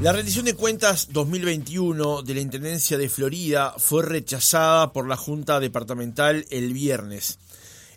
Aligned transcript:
La 0.00 0.12
rendición 0.12 0.44
de 0.44 0.54
cuentas 0.54 1.08
2021 1.10 2.22
de 2.22 2.34
la 2.34 2.40
Intendencia 2.40 2.96
de 2.96 3.08
Florida 3.08 3.74
fue 3.78 4.04
rechazada 4.04 4.92
por 4.92 5.08
la 5.08 5.16
Junta 5.16 5.58
Departamental 5.58 6.46
el 6.50 6.72
viernes. 6.72 7.40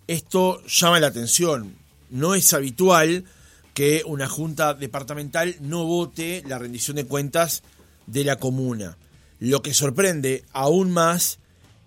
Esto 0.07 0.63
llama 0.65 0.99
la 0.99 1.07
atención. 1.07 1.75
No 2.09 2.33
es 2.33 2.53
habitual 2.53 3.25
que 3.75 4.01
una 4.07 4.27
Junta 4.27 4.73
Departamental 4.73 5.55
no 5.59 5.85
vote 5.85 6.41
la 6.47 6.57
rendición 6.57 6.95
de 6.95 7.05
cuentas 7.05 7.61
de 8.07 8.23
la 8.23 8.37
comuna. 8.37 8.97
Lo 9.37 9.61
que 9.61 9.75
sorprende 9.75 10.43
aún 10.53 10.89
más 10.89 11.37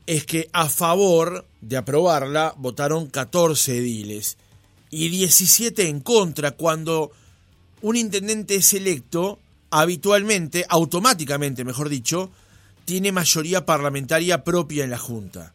es 0.06 0.24
que 0.26 0.48
a 0.52 0.68
favor 0.68 1.44
de 1.60 1.76
aprobarla 1.76 2.54
votaron 2.56 3.08
14 3.08 3.78
ediles 3.78 4.36
y 4.90 5.08
17 5.08 5.88
en 5.88 5.98
contra 5.98 6.52
cuando 6.52 7.10
un 7.82 7.96
intendente 7.96 8.54
es 8.54 8.74
electo 8.74 9.40
habitualmente, 9.80 10.64
automáticamente, 10.68 11.64
mejor 11.64 11.88
dicho, 11.88 12.30
tiene 12.84 13.10
mayoría 13.10 13.66
parlamentaria 13.66 14.44
propia 14.44 14.84
en 14.84 14.90
la 14.90 14.98
Junta. 14.98 15.52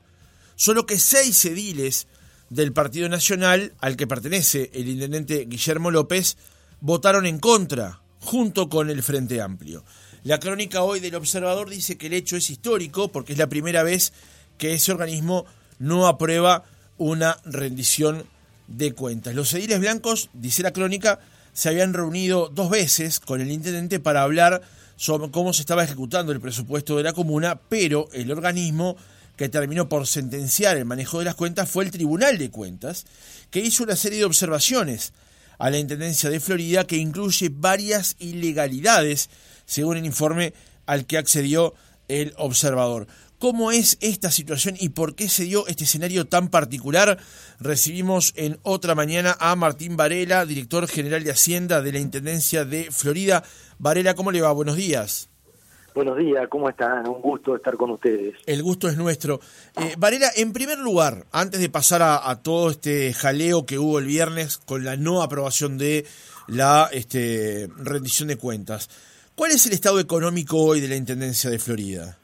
Solo 0.57 0.85
que 0.85 0.99
seis 0.99 1.45
ediles 1.45 2.07
del 2.49 2.73
Partido 2.73 3.07
Nacional, 3.07 3.73
al 3.79 3.95
que 3.95 4.07
pertenece 4.07 4.71
el 4.73 4.89
intendente 4.89 5.45
Guillermo 5.47 5.89
López, 5.89 6.35
votaron 6.81 7.25
en 7.25 7.39
contra, 7.39 8.01
junto 8.19 8.67
con 8.67 8.89
el 8.89 9.03
Frente 9.03 9.41
Amplio. 9.41 9.85
La 10.23 10.41
crónica 10.41 10.83
hoy 10.83 10.99
del 10.99 11.15
Observador 11.15 11.69
dice 11.69 11.97
que 11.97 12.07
el 12.07 12.13
hecho 12.13 12.35
es 12.35 12.49
histórico 12.49 13.13
porque 13.13 13.31
es 13.31 13.39
la 13.39 13.47
primera 13.47 13.83
vez 13.83 14.11
que 14.57 14.73
ese 14.73 14.91
organismo 14.91 15.45
no 15.77 16.07
aprueba 16.07 16.65
una 16.97 17.37
rendición 17.45 18.25
de 18.67 18.91
cuentas. 18.91 19.33
Los 19.33 19.53
ediles 19.53 19.79
blancos, 19.79 20.29
dice 20.33 20.61
la 20.61 20.73
crónica, 20.73 21.21
se 21.53 21.69
habían 21.69 21.93
reunido 21.93 22.49
dos 22.49 22.69
veces 22.69 23.19
con 23.19 23.41
el 23.41 23.51
intendente 23.51 23.99
para 23.99 24.23
hablar 24.23 24.61
sobre 24.95 25.31
cómo 25.31 25.53
se 25.53 25.61
estaba 25.61 25.83
ejecutando 25.83 26.31
el 26.31 26.41
presupuesto 26.41 26.97
de 26.97 27.03
la 27.03 27.13
comuna, 27.13 27.59
pero 27.69 28.09
el 28.13 28.31
organismo 28.31 28.97
que 29.37 29.47
terminó 29.47 29.87
por 29.87 30.05
sentenciar 30.05 30.75
el 30.75 30.83
manejo 30.83 31.19
de 31.19 31.25
las 31.25 31.35
cuentas 31.35 31.69
fue 31.69 31.85
el 31.85 31.91
Tribunal 31.91 32.37
de 32.37 32.51
Cuentas, 32.51 33.05
que 33.49 33.61
hizo 33.61 33.83
una 33.83 33.95
serie 33.95 34.19
de 34.19 34.25
observaciones 34.25 35.13
a 35.57 35.69
la 35.69 35.77
Intendencia 35.77 36.29
de 36.29 36.41
Florida 36.41 36.85
que 36.85 36.97
incluye 36.97 37.49
varias 37.49 38.17
ilegalidades, 38.19 39.29
según 39.65 39.95
el 39.95 40.05
informe 40.05 40.53
al 40.85 41.05
que 41.05 41.17
accedió 41.17 41.73
el 42.09 42.33
observador. 42.35 43.07
¿Cómo 43.39 43.71
es 43.71 43.97
esta 44.01 44.31
situación 44.31 44.75
y 44.77 44.89
por 44.89 45.15
qué 45.15 45.29
se 45.29 45.45
dio 45.45 45.65
este 45.67 45.85
escenario 45.85 46.27
tan 46.27 46.49
particular? 46.49 47.17
Recibimos 47.61 48.33
en 48.35 48.59
otra 48.63 48.95
mañana 48.95 49.37
a 49.39 49.55
Martín 49.55 49.95
Varela, 49.95 50.45
director 50.45 50.89
general 50.89 51.23
de 51.23 51.31
Hacienda 51.31 51.81
de 51.81 51.93
la 51.93 51.99
Intendencia 51.99 52.65
de 52.65 52.91
Florida. 52.91 53.43
Varela, 53.77 54.13
¿cómo 54.13 54.33
le 54.33 54.41
va? 54.41 54.51
Buenos 54.51 54.75
días. 54.75 55.29
Buenos 55.95 56.17
días, 56.17 56.49
¿cómo 56.49 56.69
están? 56.69 57.07
Un 57.07 57.21
gusto 57.21 57.55
estar 57.55 57.77
con 57.77 57.91
ustedes. 57.91 58.35
El 58.45 58.61
gusto 58.61 58.89
es 58.89 58.97
nuestro. 58.97 59.39
Eh, 59.77 59.95
Varela, 59.97 60.27
en 60.35 60.51
primer 60.51 60.77
lugar, 60.77 61.25
antes 61.31 61.61
de 61.61 61.69
pasar 61.69 62.01
a, 62.01 62.35
todo 62.43 62.69
este 62.69 63.13
jaleo 63.13 63.65
que 63.65 63.79
hubo 63.79 63.99
el 63.99 64.05
viernes 64.05 64.57
con 64.57 64.83
la 64.83 64.97
no 64.97 65.21
aprobación 65.21 65.77
de 65.77 66.05
la 66.47 66.89
este, 66.91 67.69
rendición 67.77 68.27
de 68.27 68.35
cuentas, 68.35 68.89
¿cuál 69.35 69.51
es 69.51 69.65
el 69.65 69.71
estado 69.71 70.01
económico 70.01 70.57
hoy 70.57 70.81
de 70.81 70.89
la 70.89 70.97
Intendencia 70.97 71.49
de 71.49 71.57
Florida? 71.57 72.17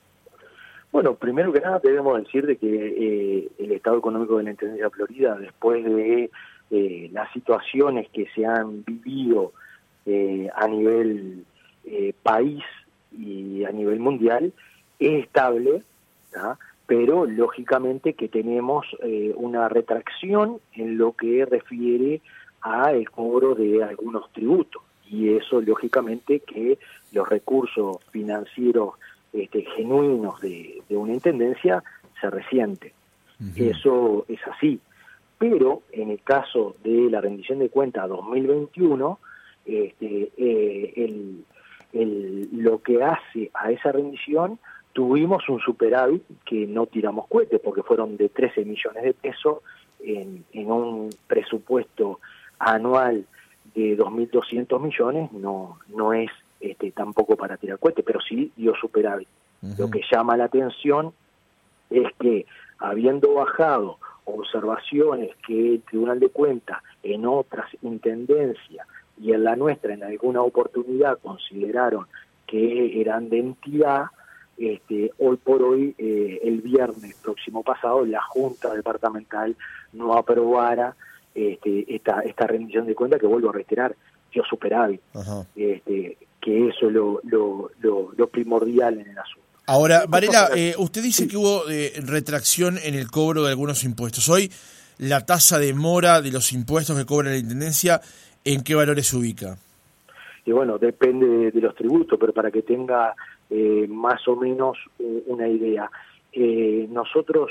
Bueno, 0.96 1.16
primero 1.16 1.52
que 1.52 1.60
nada 1.60 1.82
debemos 1.84 2.24
decir 2.24 2.46
de 2.46 2.56
que 2.56 2.68
eh, 2.70 3.50
el 3.58 3.74
estado 3.74 3.98
económico 3.98 4.38
de 4.38 4.46
la 4.46 4.52
Intendencia 4.52 4.86
de 4.86 4.92
Florida, 4.92 5.36
después 5.36 5.84
de 5.84 6.32
eh, 6.72 7.10
las 7.12 7.30
situaciones 7.34 8.08
que 8.12 8.28
se 8.34 8.46
han 8.46 8.86
vivido 8.86 9.52
eh, 10.06 10.48
a 10.56 10.70
nivel 10.70 11.44
país 12.24 12.64
y 13.12 13.66
a 13.66 13.72
nivel 13.72 14.00
mundial, 14.00 14.54
es 14.98 15.26
estable, 15.26 15.84
pero 16.88 17.26
lógicamente 17.26 18.14
que 18.14 18.30
tenemos 18.30 18.86
una 19.36 19.68
retracción 19.68 20.60
en 20.76 20.98
lo 20.98 21.12
que 21.12 21.46
refiere 21.46 22.22
a 22.62 22.94
el 22.94 23.10
cobro 23.10 23.54
de 23.54 23.84
algunos 23.84 24.32
tributos. 24.32 24.82
Y 25.12 25.34
eso 25.34 25.60
lógicamente 25.60 26.40
que 26.40 26.80
los 27.12 27.28
recursos 27.28 27.98
financieros 28.12 28.94
este, 29.36 29.66
genuinos 29.76 30.40
de, 30.42 30.82
una 30.90 31.14
intendencia 31.14 31.84
se 32.20 32.30
resiente. 32.30 32.94
Eso 33.56 34.26
es 34.30 34.40
así. 34.48 34.80
Pero 35.38 35.82
en 35.92 36.10
el 36.12 36.22
caso 36.22 36.76
de 36.84 37.10
la 37.10 37.20
rendición 37.20 37.60
de 37.60 37.70
cuentas 37.70 38.08
2021, 38.08 39.20
este, 39.66 40.32
eh, 40.38 40.94
el, 40.96 42.50
lo 42.54 42.82
que 42.82 43.04
hace 43.04 43.52
a 43.54 43.72
esa 43.72 43.92
rendición, 43.92 44.60
tuvimos 44.94 45.48
un 45.50 45.60
superávit 45.60 46.24
que 46.46 46.66
no 46.68 46.86
tiramos 46.86 47.28
cohetes, 47.28 47.60
porque 47.62 47.84
fueron 47.84 48.16
de 48.16 48.30
13 48.30 48.64
millones 48.64 49.04
de 49.04 49.14
pesos 49.14 49.60
en, 50.02 50.46
en 50.54 50.72
un 50.72 51.10
presupuesto 51.28 52.20
anual 52.60 53.26
de 53.74 53.98
2.200 53.98 54.80
millones, 54.80 55.32
no, 55.34 55.80
no 55.94 56.14
es 56.14 56.32
este, 56.60 56.92
tampoco 56.92 57.36
para 57.36 57.58
tirar 57.58 57.80
cohetes, 57.80 58.06
pero 58.06 58.20
sí 58.22 58.52
dio 58.56 58.74
superávit. 58.76 59.28
Lo 59.78 59.90
que 59.90 60.02
llama 60.12 60.38
la 60.38 60.46
atención 60.46 61.12
es 61.90 62.08
que 62.20 62.46
habiendo 62.78 63.34
bajado 63.34 63.98
observaciones 64.26 65.32
que 65.48 65.76
el 65.76 65.82
Tribunal 65.82 66.20
de 66.20 66.30
Cuentas 66.30 66.84
en 67.04 67.26
otras 67.26 67.68
intendencias 67.82 68.88
y 69.20 69.32
en 69.32 69.44
la 69.44 69.56
nuestra 69.56 69.94
en 69.94 70.04
alguna 70.04 70.42
oportunidad 70.42 71.20
consideraron 71.20 72.06
que 72.46 73.02
eran 73.02 73.30
de 73.30 73.40
entidad, 73.40 74.06
este, 74.58 75.12
hoy 75.18 75.38
por 75.38 75.64
hoy, 75.64 75.96
eh, 75.98 76.40
el 76.44 76.62
viernes 76.62 77.16
próximo 77.22 77.64
pasado, 77.64 78.06
la 78.06 78.22
Junta 78.22 78.74
Departamental 78.74 79.56
no 79.94 80.16
aprobara 80.16 80.96
este, 81.34 81.94
esta, 81.94 82.22
esta 82.22 82.48
rendición 82.48 82.86
de 82.86 82.96
cuentas 82.96 83.20
que 83.20 83.28
vuelvo 83.28 83.50
a 83.50 83.54
reiterar, 83.54 83.96
dio 84.32 84.44
superávit. 84.46 85.02
Este, 85.56 86.18
que 86.46 86.68
eso 86.68 86.88
es 86.88 86.94
lo, 86.94 87.20
lo, 87.24 87.72
lo, 88.16 88.28
primordial 88.28 89.00
en 89.00 89.08
el 89.10 89.18
asunto. 89.18 89.42
Ahora, 89.66 90.06
Varela, 90.08 90.50
eh, 90.56 90.76
usted 90.78 91.02
dice 91.02 91.28
que 91.28 91.36
hubo 91.36 91.68
eh, 91.68 91.94
retracción 92.06 92.78
en 92.78 92.94
el 92.94 93.10
cobro 93.10 93.44
de 93.44 93.50
algunos 93.50 93.84
impuestos. 93.84 94.30
Hoy, 94.30 94.52
la 95.00 95.26
tasa 95.26 95.58
de 95.58 95.74
mora 95.74 96.22
de 96.22 96.32
los 96.32 96.54
impuestos 96.54 96.96
que 96.96 97.06
cobra 97.08 97.32
la 97.32 97.38
Intendencia, 97.38 98.00
¿en 98.44 98.64
qué 98.64 98.76
valores 98.76 99.08
se 99.08 99.18
ubica? 99.18 99.58
Y 100.46 100.52
bueno, 100.52 100.78
depende 100.78 101.52
de, 101.52 101.62
los 101.62 101.74
tributos, 101.74 102.20
pero 102.20 102.32
para 102.32 102.52
que 102.52 102.62
tenga 102.62 103.16
eh, 103.50 103.88
más 103.90 104.28
o 104.28 104.36
menos 104.36 104.78
una 105.26 105.48
idea. 105.48 105.90
nosotros 106.90 107.50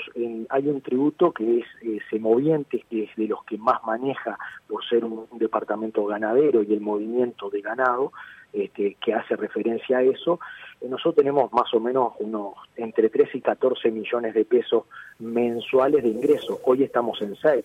hay 0.51 0.69
un 0.69 0.81
tributo 0.83 1.33
que 1.33 1.59
es 1.59 1.67
semovientes, 2.11 2.83
que 2.89 3.05
es 3.05 3.17
de 3.17 3.27
los 3.27 3.43
que 3.45 3.59
más 3.59 3.83
maneja 3.85 4.39
por 4.69 4.85
ser 4.85 5.05
un 5.05 5.27
departamento 5.33 6.07
ganadero 6.07 6.63
y 6.63 6.73
el 6.73 6.81
movimiento 6.81 7.51
de 7.51 7.61
ganado, 7.61 8.13
este, 8.55 8.97
que 9.05 9.13
hace 9.13 9.35
referencia 9.35 9.99
a 9.99 10.03
eso, 10.03 10.39
eh, 10.81 10.89
nosotros 10.89 11.17
tenemos 11.17 11.53
más 11.53 11.75
o 11.75 11.81
menos 11.81 12.13
unos 12.21 12.55
entre 12.77 13.09
3 13.09 13.35
y 13.35 13.41
14 13.41 13.91
millones 13.91 14.33
de 14.33 14.45
pesos 14.45 14.85
mensuales 15.19 16.05
de 16.05 16.11
ingresos. 16.11 16.61
Hoy 16.65 16.85
estamos 16.85 17.21
en 17.21 17.35
6. 17.35 17.65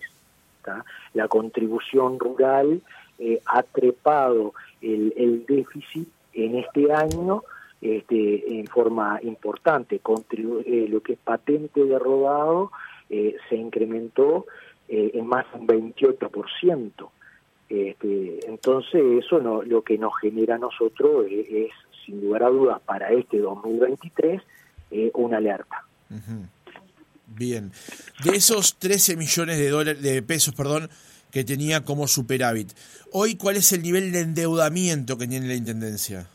La 1.14 1.28
contribución 1.28 2.18
rural 2.18 2.82
eh, 3.20 3.40
ha 3.46 3.62
trepado 3.62 4.52
el, 4.82 5.44
déficit 5.46 6.08
en 6.32 6.56
este 6.56 6.92
año 6.92 7.44
este, 7.80 8.58
en 8.58 8.66
forma 8.66 9.20
importante. 9.22 9.96
Eh, 9.96 10.86
lo 10.88 11.00
que 11.02 11.12
es 11.12 11.18
patente 11.20 11.84
de 11.84 11.98
rodado 12.00 12.72
se 13.08 13.56
incrementó 13.56 14.46
en 14.88 15.26
más 15.26 15.46
de 15.52 15.58
un 15.58 15.66
28%. 15.68 17.10
Este, 17.70 18.40
entonces 18.48 19.00
eso 19.24 19.38
no, 19.38 19.62
lo 19.62 19.82
que 19.82 19.96
nos 19.96 20.12
genera 20.20 20.56
a 20.56 20.58
nosotros 20.58 21.26
es, 21.30 21.70
sin 22.04 22.20
lugar 22.20 22.42
a 22.42 22.48
dudas 22.48 22.80
para 22.84 23.12
este 23.12 23.38
2023 23.38 24.42
eh, 24.90 25.10
una 25.14 25.36
alerta. 25.36 25.84
Bien, 27.28 27.70
de 28.24 28.30
esos 28.30 28.76
13 28.76 29.16
millones 29.16 29.56
de 29.56 29.68
dólares 29.68 30.02
de 30.02 30.20
pesos, 30.20 30.52
perdón, 30.52 30.88
que 31.30 31.44
tenía 31.44 31.84
como 31.84 32.08
superávit, 32.08 32.72
hoy 33.12 33.36
cuál 33.36 33.54
es 33.54 33.72
el 33.72 33.82
nivel 33.82 34.10
de 34.10 34.22
endeudamiento 34.22 35.16
que 35.16 35.28
tiene 35.28 35.46
la 35.46 35.54
intendencia? 35.54 36.26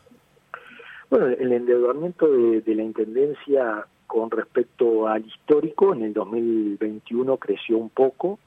Bueno, 1.10 1.28
el 1.28 1.52
endeudamiento 1.52 2.32
de, 2.32 2.62
de 2.62 2.76
la 2.76 2.84
intendencia 2.84 3.86
con 4.08 4.32
respecto 4.32 5.10
al 5.10 5.26
histórico 5.26 5.94
en 5.94 6.04
el 6.04 6.14
2021 6.14 7.36
creció 7.36 7.78
un 7.78 7.90
poco, 7.90 8.40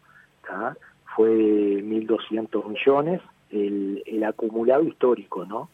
¿está? 0.43 0.75
Fue 1.19 1.83
1.200 1.83 2.65
millones, 2.69 3.21
el, 3.51 4.05
el, 4.07 4.23
acumulado 4.23 4.85
histórico, 4.85 5.45
¿no? 5.45 5.69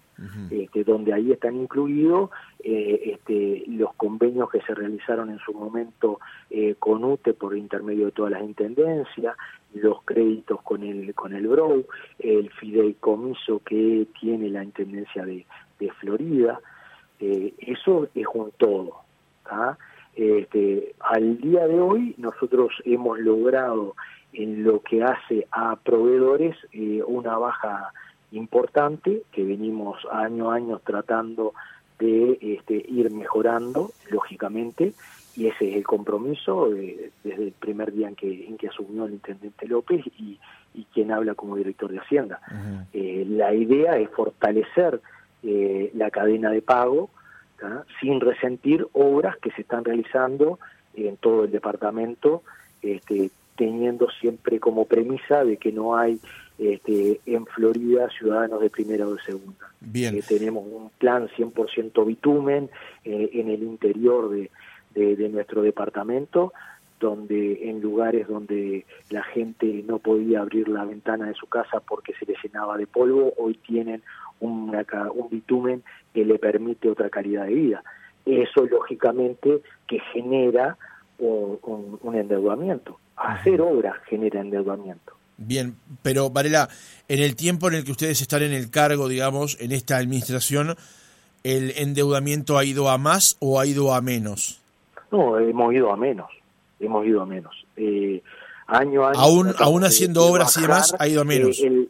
este, 0.51 0.85
donde 0.85 1.13
ahí 1.13 1.33
están 1.33 1.57
incluidos 1.57 2.31
eh, 2.61 3.13
este, 3.13 3.65
los 3.67 3.93
convenios 3.97 4.49
que 4.49 4.63
se 4.63 4.75
realizaron 4.75 5.29
en 5.29 5.39
su 5.41 5.53
momento 5.53 6.19
eh, 6.49 6.77
con 6.79 7.05
UTE 7.05 7.35
por 7.35 7.55
intermedio 7.55 8.07
de 8.07 8.13
todas 8.13 8.33
las 8.33 8.43
intendencias, 8.43 9.37
los 9.75 10.03
créditos 10.05 10.63
con 10.63 10.83
el 10.83 11.15
con 11.15 11.35
el 11.35 11.47
BROW, 11.47 11.85
el 12.21 12.49
fideicomiso 12.53 13.61
que 13.67 14.07
tiene 14.19 14.49
la 14.49 14.65
Intendencia 14.65 15.27
de, 15.27 15.45
de 15.79 15.91
Florida, 16.01 16.59
eso 17.19 18.09
es 18.15 18.27
un 18.33 18.51
todo. 18.57 19.03
Este, 20.17 20.95
al 21.01 21.39
día 21.39 21.67
de 21.67 21.81
hoy 21.81 22.15
nosotros 22.19 22.73
hemos 22.85 23.19
logrado 23.19 23.95
en 24.35 24.65
lo 24.65 24.81
que 24.81 25.03
hace 25.03 25.47
a 25.51 25.77
proveedores 25.77 26.57
una 27.07 27.39
baja 27.39 27.93
importante 28.33 29.23
que 29.33 29.45
venimos 29.45 29.99
año 30.11 30.51
a 30.51 30.57
año 30.57 30.81
tratando 30.85 31.55
de 31.99 32.39
este, 32.41 32.85
ir 32.89 33.11
mejorando, 33.11 33.93
lógicamente, 34.11 34.93
y 35.37 35.47
ese 35.47 35.71
es 35.71 35.77
el 35.77 35.85
compromiso 35.85 36.69
desde 36.69 37.45
el 37.45 37.53
primer 37.53 37.93
día 37.93 38.09
en 38.09 38.17
que, 38.17 38.47
en 38.47 38.57
que 38.57 38.69
asumió 38.69 39.07
el 39.07 39.15
intendente 39.15 39.67
López 39.67 40.05
y, 40.19 40.39
y 40.75 40.85
quien 40.93 41.13
habla 41.13 41.35
como 41.35 41.57
director 41.57 41.91
de 41.91 41.99
Hacienda. 41.99 42.41
Eh, 42.93 43.25
la 43.29 43.55
idea 43.55 43.97
es 43.99 44.11
fortalecer 44.11 45.01
eh, 45.43 45.91
la 45.95 46.11
cadena 46.11 46.51
de 46.51 46.63
pago 46.63 47.11
sin 48.01 48.21
resentir 48.21 48.87
obras 48.93 49.39
que 49.39 49.51
se 49.53 49.63
están 49.63 49.85
realizando 49.85 50.59
en 50.95 51.17
todo 51.17 51.45
el 51.45 51.51
departamento, 51.51 52.43
este, 52.83 53.31
teniendo 53.57 54.09
siempre 54.21 54.59
como 54.61 54.85
premisa 54.87 55.45
de 55.45 55.57
que 55.57 55.73
no 55.73 55.97
hay 55.97 56.21
este, 56.59 57.21
en 57.27 57.47
Florida 57.47 58.09
ciudadanos 58.17 58.61
de 58.61 58.71
primera 58.71 59.07
o 59.07 59.15
de 59.15 59.23
segunda. 59.23 59.73
Bien. 59.81 60.17
Eh, 60.17 60.23
tenemos 60.27 60.65
un 60.65 60.91
plan 60.99 61.29
100% 61.29 62.07
bitumen 62.07 62.71
eh, 63.05 63.31
en 63.33 63.51
el 63.51 63.63
interior 63.63 64.31
de, 64.31 64.51
de, 64.95 65.29
nuestro 65.29 65.63
departamento, 65.63 66.53
donde 67.01 67.69
en 67.69 67.81
lugares 67.81 68.29
donde 68.29 68.87
la 69.11 69.25
gente 69.25 69.83
no 69.87 69.99
podía 69.99 70.41
abrir 70.41 70.69
la 70.69 70.85
ventana 70.85 71.27
de 71.27 71.35
su 71.35 71.47
casa 71.47 71.81
porque 71.81 72.15
se 72.15 72.25
le 72.25 72.37
llenaba 72.43 72.79
de 72.79 72.87
polvo, 72.87 73.35
hoy 73.37 73.55
tienen 73.55 74.03
una, 74.39 74.87
un 75.13 75.29
bitumen 75.31 75.83
que 76.13 76.25
le 76.25 76.39
permite 76.39 76.89
otra 76.89 77.11
calidad 77.11 77.47
de 77.47 77.55
vida. 77.55 77.85
Eso 78.25 78.65
lógicamente 78.65 79.61
que 79.89 79.99
genera 80.13 80.79
un, 81.19 81.99
un 82.01 82.15
endeudamiento. 82.15 82.99
Hacer 83.17 83.61
obras 83.61 83.97
genera 84.09 84.41
endeudamiento. 84.41 85.15
Bien, 85.37 85.77
pero 86.03 86.31
Varela, 86.31 86.69
en 87.09 87.21
el 87.21 87.35
tiempo 87.35 87.69
en 87.69 87.75
el 87.75 87.85
que 87.85 87.93
ustedes 87.93 88.21
están 88.21 88.43
en 88.43 88.53
el 88.53 88.71
cargo, 88.71 89.09
digamos, 89.09 89.61
en 89.61 89.73
esta 89.73 89.97
administración, 89.97 90.77
¿el 91.43 91.73
endeudamiento 91.77 92.57
ha 92.57 92.65
ido 92.65 92.89
a 92.89 92.99
más 92.99 93.37
o 93.41 93.59
ha 93.59 93.67
ido 93.67 93.93
a 93.93 94.01
menos? 94.01 94.61
No, 95.11 95.39
hemos 95.39 95.75
ido 95.75 95.93
a 95.93 95.97
menos, 95.97 96.31
hemos 96.79 97.05
ido 97.07 97.23
a 97.23 97.27
menos. 97.27 97.67
Eh, 97.77 98.23
año 98.67 99.05
a 99.05 99.11
año. 99.11 99.21
Aún, 99.21 99.55
aún 99.59 99.85
haciendo 99.85 100.25
obras 100.25 100.57
y 100.57 100.63
demás, 100.63 100.95
ha 100.99 101.09
ido 101.09 101.23
a 101.23 101.25
menos. 101.25 101.61
Eh, 101.61 101.89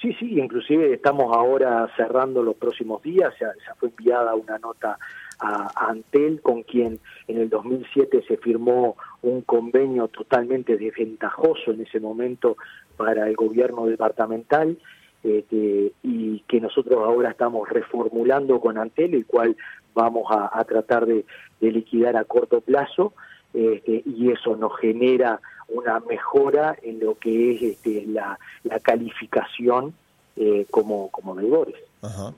sí, 0.00 0.14
sí, 0.18 0.38
inclusive 0.38 0.94
estamos 0.94 1.36
ahora 1.36 1.86
cerrando 1.96 2.42
los 2.42 2.56
próximos 2.56 3.02
días, 3.02 3.32
ya, 3.38 3.48
ya 3.66 3.74
fue 3.74 3.90
enviada 3.90 4.34
una 4.34 4.58
nota 4.58 4.98
a, 5.40 5.88
Antel, 5.88 6.40
con 6.40 6.62
quien 6.62 7.00
en 7.28 7.38
el 7.38 7.48
2007 7.48 8.24
se 8.26 8.36
firmó 8.36 8.96
un 9.22 9.42
convenio 9.42 10.08
totalmente 10.08 10.76
desventajoso 10.76 11.72
en 11.72 11.82
ese 11.82 12.00
momento 12.00 12.56
para 12.96 13.28
el 13.28 13.36
gobierno 13.36 13.86
departamental. 13.86 14.78
Este, 15.22 15.92
y 16.02 16.40
que 16.48 16.60
nosotros 16.62 16.98
ahora 17.04 17.30
estamos 17.30 17.68
reformulando 17.68 18.58
con 18.58 18.78
Antel, 18.78 19.14
el 19.14 19.26
cual 19.26 19.54
vamos 19.94 20.24
a, 20.30 20.64
tratar 20.64 21.04
de, 21.04 21.26
liquidar 21.60 22.16
a 22.16 22.24
corto 22.24 22.62
plazo, 22.62 23.12
este, 23.52 24.02
y 24.06 24.30
eso 24.30 24.56
nos 24.56 24.78
genera 24.78 25.40
una 25.68 26.00
mejora 26.00 26.76
en 26.82 27.00
lo 27.00 27.16
que 27.18 27.54
es 27.54 27.62
este, 27.62 28.06
la, 28.06 28.38
calificación 28.82 29.94
eh, 30.36 30.66
como, 30.70 31.10
como 31.10 31.34
deudores. 31.34 31.76
Ajá. 32.00 32.32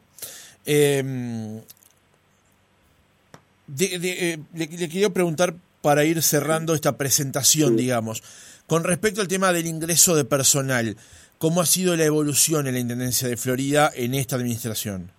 Em, 3.78 4.00
eh, 4.04 4.38
le, 4.54 4.68
quería 4.68 5.10
preguntar 5.10 5.54
para 5.80 6.04
ir 6.04 6.22
cerrando 6.22 6.74
esta 6.74 6.96
presentación, 6.98 7.76
digamos, 7.76 8.22
con 8.66 8.84
respecto 8.84 9.20
al 9.20 9.28
tema 9.28 9.52
del 9.52 9.66
ingreso 9.66 10.14
de 10.14 10.24
personal, 10.24 10.96
¿cómo 11.38 11.60
ha 11.60 11.66
sido 11.66 11.96
la 11.96 12.04
evolución 12.04 12.66
en 12.66 12.74
la 12.74 12.80
Intendencia 12.80 13.28
de 13.28 13.36
Florida 13.36 13.90
en 13.94 14.14
esta 14.14 14.36
administración? 14.36 15.10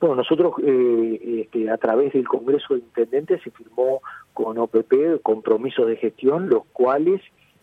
Bueno, 0.00 0.16
nosotros 0.16 0.54
eh, 0.64 1.42
este, 1.42 1.70
a 1.70 1.76
través 1.76 2.12
del 2.12 2.26
Congreso 2.28 2.74
de 2.74 2.80
Intendentes 2.80 3.42
se 3.42 3.50
firmó 3.50 4.00
con 4.32 4.58
OPP 4.58 5.22
compromisos 5.22 5.86
de 5.86 5.96
gestión, 5.96 6.48
los 6.48 6.64
cuales 6.72 7.20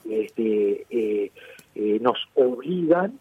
este, 0.10 0.86
eh, 0.90 1.32
nos 2.02 2.18
obligan 2.36 3.14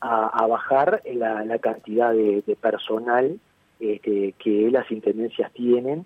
a, 0.00 0.46
bajar 0.46 1.02
la, 1.14 1.58
cantidad 1.58 2.12
de, 2.12 2.42
personal 2.60 3.38
este, 3.80 4.34
que 4.38 4.70
las 4.70 4.90
intendencias 4.90 5.50
tienen 5.52 6.04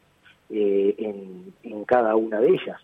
eh, 0.50 0.94
en, 0.96 1.84
cada 1.84 2.16
una 2.16 2.40
de 2.40 2.48
ellas. 2.48 2.78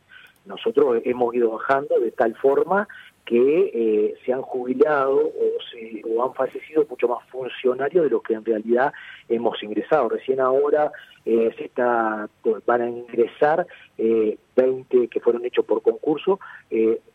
Nosotros 0.47 1.03
hemos 1.05 1.35
ido 1.35 1.51
bajando 1.51 1.99
de 2.01 2.11
tal 2.11 2.35
forma 2.37 2.89
que 3.27 3.71
eh, 3.75 4.15
se 4.25 4.33
han 4.33 4.41
jubilado 4.41 5.17
o, 5.17 5.63
se, 5.71 6.03
o 6.09 6.25
han 6.25 6.33
fallecido 6.33 6.87
mucho 6.89 7.07
más 7.09 7.23
funcionarios 7.29 8.05
de 8.05 8.11
los 8.11 8.23
que 8.23 8.33
en 8.33 8.45
realidad 8.45 8.93
hemos 9.29 9.63
ingresado. 9.63 10.09
Recién 10.09 10.41
ahora 10.41 10.91
eh, 11.27 11.51
se 11.59 11.67
está 11.67 12.29
van 12.67 12.81
a 12.81 12.89
ingresar 12.89 13.67
20 13.99 15.09
que 15.09 15.21
fueron 15.21 15.45
hechos 15.45 15.67
por 15.67 15.83
concurso, 15.83 16.41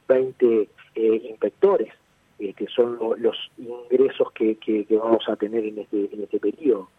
20 0.08 0.70
inspectores, 0.96 1.92
que 2.38 2.68
son 2.68 3.00
los 3.18 3.52
ingresos 3.58 4.32
que, 4.34 4.58
que, 4.58 4.86
vamos 4.92 5.28
a 5.28 5.36
tener 5.36 5.66
en 5.66 5.80
este, 5.80 6.10
en 6.14 6.22
este 6.24 6.40
periodo. 6.40 6.90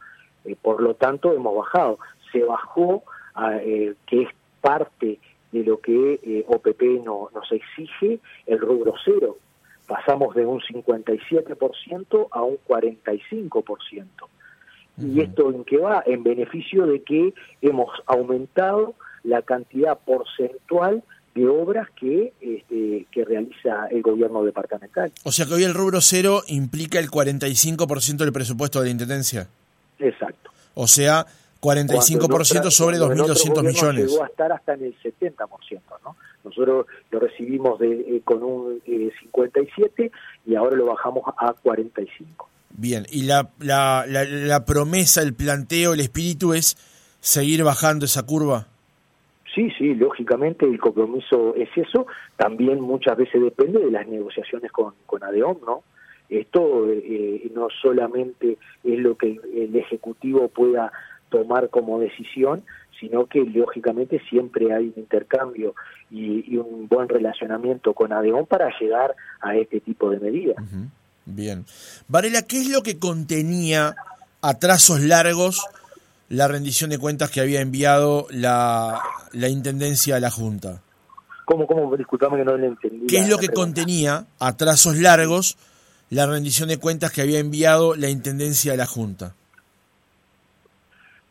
por 0.63 0.83
lo 0.83 0.95
tanto, 0.95 1.33
hemos 1.33 1.57
bajado. 1.57 1.99
Se 2.33 2.43
bajó 2.43 3.05
eh, 3.63 3.95
que 4.07 4.23
es 4.23 4.29
parte 4.61 5.19
de 5.53 5.65
lo 5.65 5.81
que 5.81 6.21
eh, 6.23 6.45
OPP 6.47 7.05
no, 7.05 7.29
nos 7.35 7.51
exige, 7.53 8.21
el 8.47 8.59
rubro 8.59 8.95
cero. 9.05 9.37
Pasamos 9.87 10.35
de 10.35 10.47
un 10.47 10.61
57% 10.61 12.29
a 12.31 12.43
un 12.43 12.59
45%. 12.69 14.07
¿Y 14.99 15.21
esto 15.21 15.51
en 15.51 15.65
qué 15.65 15.79
va? 15.79 16.03
En 16.07 16.23
beneficio 16.23 16.87
de 16.87 17.03
que 17.03 17.33
hemos 17.63 17.89
aumentado 18.07 18.95
la 19.25 19.43
cantidad 19.43 19.99
porcentual 19.99 21.03
de 21.35 21.47
obras 21.47 21.89
que, 21.99 22.33
este, 22.41 23.07
que 23.11 23.25
realiza 23.25 23.87
el 23.91 24.03
gobierno 24.03 24.43
departamental. 24.43 25.13
O 25.25 25.33
sea 25.33 25.47
que 25.47 25.55
hoy 25.55 25.65
el 25.65 25.75
rubro 25.75 26.01
cero 26.01 26.43
implica 26.49 26.99
el 26.99 27.11
45% 27.11 28.17
del 28.17 28.33
presupuesto 28.33 28.81
de 28.81 28.87
la 28.87 28.91
Intendencia. 28.91 29.49
Exacto. 29.99 30.51
O 30.75 30.87
sea, 30.87 31.27
45% 31.61 32.71
sobre 32.71 32.99
2.200 32.99 33.63
millones. 33.63 34.11
Llegó 34.11 34.25
a 34.25 34.27
estar 34.27 34.53
hasta 34.53 34.75
en 34.75 34.85
el 34.85 34.97
70%, 35.01 35.81
¿no? 36.05 36.17
Nosotros 36.43 36.87
lo 37.11 37.21
recibimos 37.21 37.79
de, 37.79 37.93
eh, 37.93 38.23
con 38.25 38.43
un 38.43 38.81
57 38.85 40.05
eh, 40.05 40.11
y 40.47 40.55
ahora 40.55 40.77
lo 40.77 40.87
bajamos 40.87 41.23
a 41.37 41.53
45. 41.53 42.49
Bien, 42.71 43.05
y 43.11 43.25
la, 43.25 43.51
la, 43.59 44.07
la, 44.07 44.65
promesa, 44.65 45.23
el 45.23 45.35
planteo, 45.35 45.93
el 45.93 46.01
espíritu 46.01 46.55
es 46.55 46.77
seguir 47.21 47.63
bajando 47.63 48.07
esa 48.07 48.25
curva. 48.25 48.69
Sí, 49.55 49.71
sí, 49.77 49.95
lógicamente 49.95 50.65
el 50.65 50.79
compromiso 50.79 51.55
es 51.57 51.69
eso. 51.77 52.07
También 52.37 52.81
muchas 52.81 53.19
veces 53.19 53.43
depende 53.43 53.81
de 53.81 53.91
las 53.91 54.07
negociaciones 54.07 54.71
con, 54.73 54.95
con 55.05 55.23
ADEOM, 55.25 55.59
¿no? 55.67 55.83
Esto 56.31 56.89
eh, 56.89 57.51
no 57.53 57.67
solamente 57.83 58.57
es 58.85 58.99
lo 59.01 59.17
que 59.17 59.41
el 59.53 59.75
Ejecutivo 59.75 60.49
pueda 60.49 60.93
tomar 61.31 61.71
como 61.71 61.99
decisión, 61.99 62.63
sino 63.01 63.27
que 63.27 63.41
lógicamente 63.41 64.21
siempre 64.29 64.75
hay 64.75 64.89
un 64.89 64.95
intercambio 64.97 65.75
y, 66.11 66.57
un 66.57 66.87
buen 66.89 67.09
relacionamiento 67.09 67.95
con 67.95 68.13
ADEON 68.13 68.47
para 68.47 68.71
llegar 68.79 69.17
a 69.41 69.57
este 69.57 69.81
tipo 69.81 70.11
de 70.11 70.21
medidas. 70.21 70.57
Bien. 71.25 71.65
Varela, 72.09 72.43
¿qué 72.43 72.61
es 72.61 72.69
lo 72.69 72.83
que 72.83 72.99
contenía 72.99 73.97
a 74.43 74.59
trazos 74.59 75.01
largos 75.01 75.65
la 76.29 76.47
rendición 76.47 76.91
de 76.91 76.99
cuentas 76.99 77.31
que 77.31 77.41
había 77.41 77.61
enviado 77.61 78.27
la, 78.31 79.01
la 79.33 79.49
Intendencia 79.49 80.17
a 80.17 80.21
la 80.21 80.31
Junta? 80.31 80.83
¿Cómo, 81.47 81.67
cómo? 81.67 81.97
Disculpame 81.97 82.39
que 82.39 82.45
no 82.45 82.57
le 82.57 82.67
entendí. 82.67 83.07
¿Qué 83.07 83.19
es 83.19 83.29
lo 83.29 83.39
que 83.39 83.49
contenía 83.49 84.27
a 84.39 84.57
trazos 84.57 84.97
largos 84.99 85.57
la 86.11 86.27
rendición 86.27 86.69
de 86.69 86.79
cuentas 86.79 87.13
que 87.13 87.23
había 87.23 87.39
enviado 87.39 87.97
la 87.97 88.09
Intendencia 88.09 88.75
a 88.75 88.77
la 88.77 88.87
Junta? 88.87 89.35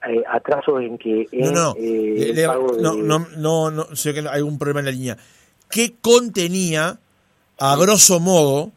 Eh, 0.10 0.24
atrasos 0.28 0.82
en 0.82 0.98
que 0.98 1.28
no 1.34 1.51
no 1.51 1.75
eh, 1.78 2.34
no, 2.80 2.94
no, 2.94 3.28
no 3.38 3.72
no 3.72 3.96
sé 3.96 4.13
que 4.13 4.20
hay 4.22 4.28
algún 4.28 4.58
problema 4.58 4.80
en 4.80 4.86
la 4.86 4.92
línea. 4.92 5.18
Qué 5.70 5.96
contenía 6.01 7.00
a 7.60 7.75
grosso 7.75 8.20
modo 8.20 8.72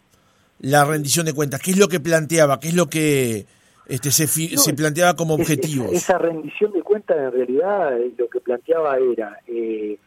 la 0.60 0.84
rendición 0.84 1.26
de 1.26 1.34
cuentas 1.34 1.60
qué 1.60 1.72
es 1.72 1.78
lo 1.78 1.88
que 1.88 2.00
planteaba 2.00 2.60
qué 2.60 2.68
es 2.68 2.74
lo 2.74 2.86
que 2.88 3.46
este 3.86 4.10
se, 4.10 4.26
se 4.26 4.74
planteaba 4.74 5.14
como 5.14 5.34
objetivo 5.34 5.86
esa, 5.92 6.18
rendición 6.18 6.72
de 6.72 6.82
cuentas 6.82 7.16
en 7.16 7.32
realidad 7.32 7.98
eh, 7.98 8.12
lo 8.16 8.28
que 8.28 8.40
planteaba 8.40 8.96
era 8.98 9.38
eh, 9.46 9.98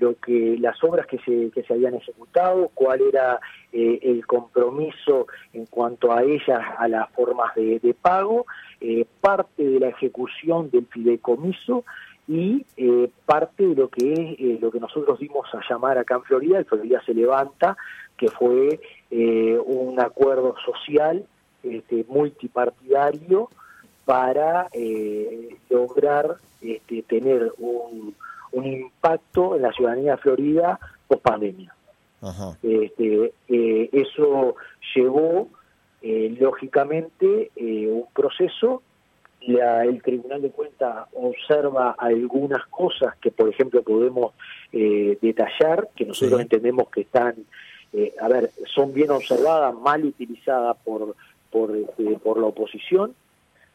lo 0.00 0.16
que 0.16 0.56
las 0.60 0.82
obras 0.82 1.06
que 1.06 1.18
se, 1.18 1.50
que 1.50 1.62
se 1.62 1.72
habían 1.72 1.94
ejecutado, 1.94 2.70
cuál 2.74 3.00
era 3.02 3.40
eh, 3.72 3.98
el 4.02 4.26
compromiso 4.26 5.26
en 5.52 5.66
cuanto 5.66 6.12
a 6.12 6.22
ellas, 6.22 6.60
a 6.78 6.88
las 6.88 7.10
formas 7.10 7.54
de, 7.54 7.94
pago, 8.00 8.46
eh, 8.80 9.06
parte 9.20 9.64
de 9.64 9.80
la 9.80 9.88
ejecución 9.88 10.70
del 10.70 10.86
fideicomiso 10.86 11.84
y 12.28 12.64
eh, 12.76 13.08
parte 13.24 13.66
de 13.66 13.74
lo 13.74 13.88
que 13.88 14.36
es 14.38 14.60
lo 14.60 14.70
que 14.70 14.80
nosotros 14.80 15.18
dimos 15.18 15.46
a 15.54 15.60
llamar 15.68 15.98
acá 15.98 16.16
en 16.16 16.22
Florida, 16.22 16.58
el 16.58 16.64
Florida 16.64 17.00
se 17.06 17.14
levanta, 17.14 17.76
que 18.16 18.28
fue 18.28 18.80
un 19.10 20.00
acuerdo 20.00 20.56
social 20.64 21.24
este, 21.62 22.04
multipartidario 22.08 23.48
para 24.04 24.68
lograr 25.70 26.36
este, 26.60 27.02
tener 27.02 27.52
un 27.58 28.14
un 28.56 28.66
impacto 28.66 29.56
en 29.56 29.62
la 29.62 29.72
ciudadanía 29.72 30.12
de 30.12 30.18
Florida 30.18 30.80
post 31.06 31.22
pandemia. 31.22 31.72
Este, 32.62 33.34
eh, 33.48 33.90
eso 33.92 34.56
llevó, 34.94 35.48
eh, 36.08 36.36
lógicamente, 36.38 37.50
eh, 37.56 37.88
un 37.88 38.06
proceso. 38.14 38.82
el 39.40 40.02
Tribunal 40.02 40.42
de 40.42 40.50
Cuentas 40.50 41.06
observa 41.14 41.94
algunas 41.98 42.66
cosas 42.66 43.16
que, 43.16 43.30
por 43.30 43.48
ejemplo, 43.48 43.82
podemos 43.82 44.32
detallar, 44.72 45.88
que 45.94 46.04
nosotros 46.04 46.40
entendemos 46.40 46.88
que 46.90 47.02
están, 47.02 47.34
a 48.20 48.28
ver, 48.28 48.50
son 48.74 48.92
bien 48.92 49.10
observadas, 49.10 49.72
mal 49.74 50.04
utilizadas 50.04 50.76
por, 50.84 51.14
por, 51.50 51.76
este, 51.76 52.18
por 52.18 52.40
la 52.40 52.46
oposición, 52.46 53.14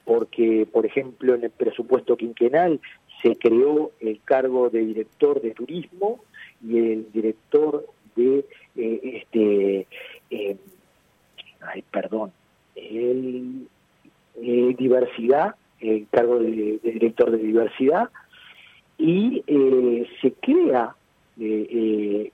porque, 0.04 0.68
por 0.72 0.86
ejemplo, 0.86 1.36
en 1.36 1.46
el 1.46 1.52
presupuesto 1.52 2.18
quinquenal 2.18 2.80
se 3.22 3.38
creó 3.38 3.92
el 4.00 4.20
cargo 4.24 4.70
de 4.70 4.86
director 4.86 5.42
de 5.42 5.52
turismo 5.52 6.20
y 6.64 6.78
el 6.78 7.12
director 7.12 7.86
de 8.16 8.46
eh, 8.76 9.22
este 9.22 9.88
eh, 10.30 10.58
ay 11.62 11.84
perdón 11.92 12.32
el 12.76 13.68
eh, 14.42 14.76
diversidad 14.78 15.56
el 15.80 16.08
cargo 16.12 16.40
de, 16.40 16.80
director 16.84 17.32
de 17.32 17.38
diversidad 17.38 18.10
y 18.98 19.44
se 20.22 20.34
crea 20.34 20.96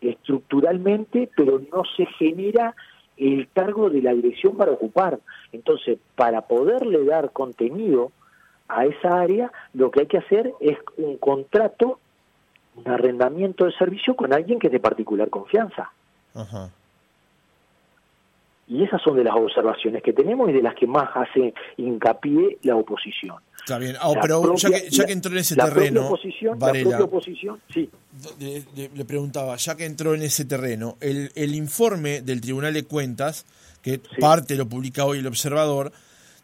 estructuralmente 0.01 1.29
pero 1.35 1.61
no 1.71 1.83
se 1.95 2.05
genera 2.17 2.75
el 3.15 3.47
cargo 3.53 3.89
de 3.89 4.01
la 4.01 4.13
dirección 4.13 4.57
para 4.57 4.73
ocupar 4.73 5.19
entonces 5.53 5.97
para 6.15 6.41
poderle 6.41 7.05
dar 7.05 7.31
contenido 7.31 8.11
a 8.67 8.85
esa 8.85 9.19
área, 9.19 9.51
lo 9.73 9.91
que 9.91 10.01
hay 10.01 10.07
que 10.07 10.17
hacer 10.17 10.53
es 10.59 10.77
un 10.97 11.17
contrato, 11.17 11.99
un 12.75 12.87
arrendamiento 12.91 13.65
de 13.65 13.71
servicio 13.73 14.15
con 14.15 14.33
alguien 14.33 14.59
que 14.59 14.67
es 14.67 14.73
de 14.73 14.79
particular 14.79 15.29
confianza. 15.29 15.91
Y 18.67 18.83
esas 18.83 19.01
son 19.01 19.15
de 19.15 19.23
las 19.23 19.35
observaciones 19.35 20.03
que 20.03 20.11
tenemos 20.11 20.49
y 20.49 20.53
de 20.53 20.61
las 20.61 20.75
que 20.75 20.87
más 20.87 21.09
hace 21.15 21.53
hincapié 21.77 22.57
la 22.63 22.75
oposición. 22.75 23.35
Está 23.59 23.79
bien, 23.79 23.95
ah, 23.99 24.13
pero 24.21 24.55
ya, 24.55 24.69
que, 24.69 25.11
entró 25.11 25.31
en 25.31 25.39
ese 25.39 25.55
terreno, 25.55 26.01
la 26.01 27.03
oposición, 27.03 27.61
sí. 27.69 27.89
Le, 28.39 29.05
preguntaba, 29.05 29.57
ya 29.57 29.75
que 29.75 29.85
entró 29.85 30.15
en 30.15 30.21
ese 30.21 30.45
terreno, 30.45 30.95
el, 31.01 31.31
el 31.35 31.53
informe 31.53 32.21
del 32.21 32.39
Tribunal 32.39 32.73
de 32.73 32.83
Cuentas, 32.83 33.45
que 33.81 33.99
parte 34.19 34.55
lo 34.55 34.69
publica 34.69 35.05
hoy 35.05 35.19
el 35.19 35.27
Observador, 35.27 35.91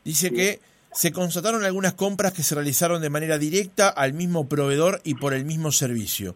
dice 0.03 0.31
que 0.31 0.59
se 0.93 1.11
constataron 1.11 1.63
algunas 1.63 1.93
compras 1.93 2.33
que 2.33 2.43
se 2.43 2.55
realizaron 2.55 3.01
de 3.01 3.09
manera 3.09 3.37
directa 3.37 3.89
al 3.89 4.13
mismo 4.13 4.47
proveedor 4.47 5.01
y 5.03 5.15
por 5.15 5.33
el 5.33 5.45
mismo 5.45 5.71
servicio, 5.71 6.35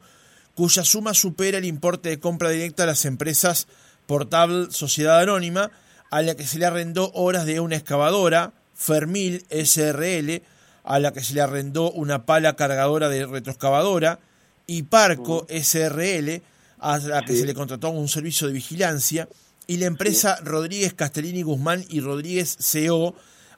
cuya 0.55 0.83
suma 0.83 1.13
supera 1.13 1.59
el 1.59 1.65
importe 1.65 2.09
de 2.09 2.19
compra 2.19 2.49
directa 2.49 2.83
a 2.83 2.87
las 2.87 3.05
empresas 3.05 3.67
Portable 4.07 4.71
Sociedad 4.71 5.19
Anónima, 5.19 5.69
a 6.09 6.21
la 6.23 6.35
que 6.35 6.47
se 6.47 6.57
le 6.57 6.65
arrendó 6.65 7.11
horas 7.13 7.45
de 7.45 7.59
una 7.59 7.75
excavadora, 7.75 8.53
Fermil 8.73 9.45
SRL, 9.49 10.41
a 10.83 10.99
la 10.99 11.11
que 11.11 11.23
se 11.23 11.33
le 11.33 11.41
arrendó 11.41 11.91
una 11.91 12.25
pala 12.25 12.55
cargadora 12.55 13.09
de 13.09 13.25
retroexcavadora, 13.25 14.19
y 14.65 14.83
Parco. 14.83 15.45
SRL, 15.49 16.41
a 16.79 16.97
la 16.99 17.23
que 17.23 17.35
se 17.35 17.45
le 17.45 17.53
contrató 17.53 17.89
un 17.89 18.07
servicio 18.07 18.47
de 18.47 18.53
vigilancia, 18.53 19.27
y 19.67 19.77
la 19.77 19.85
empresa 19.85 20.39
Rodríguez 20.43 20.93
Castellini 20.93 21.43
Guzmán 21.43 21.83
y 21.89 21.99
Rodríguez 21.99 22.57
CO, 22.71 23.15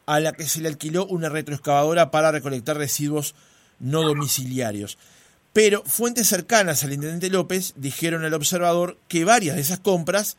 a 0.07 0.19
la 0.19 0.33
que 0.33 0.47
se 0.47 0.59
le 0.61 0.69
alquiló 0.69 1.05
una 1.05 1.29
retroexcavadora 1.29 2.09
para 2.09 2.31
recolectar 2.31 2.77
residuos 2.77 3.35
no 3.79 4.01
domiciliarios. 4.01 4.97
Pero 5.53 5.83
fuentes 5.83 6.27
cercanas 6.27 6.83
al 6.83 6.93
intendente 6.93 7.29
López 7.29 7.73
dijeron 7.75 8.23
al 8.23 8.33
observador 8.33 8.97
que 9.07 9.25
varias 9.25 9.55
de 9.55 9.61
esas 9.61 9.79
compras 9.79 10.37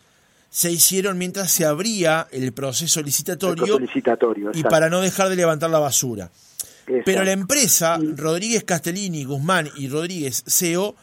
se 0.51 0.71
hicieron 0.71 1.19
mientras 1.19 1.51
se 1.51 1.65
abría 1.65 2.27
el 2.33 2.53
proceso 2.53 3.03
licitatorio, 3.03 3.79
y 4.53 4.63
para 4.65 4.91
no 4.91 5.01
dejar 5.01 5.29
de 5.29 5.37
levantar 5.37 5.71
la 5.71 5.79
basura. 5.79 6.31
Pero 7.05 7.23
la 7.23 7.33
empresa 7.33 7.99
Rodríguez 8.17 8.65
Castellini, 8.65 9.25
Guzmán 9.25 9.69
y 9.77 9.89
Rodríguez 9.89 10.43
CEO 10.47 10.97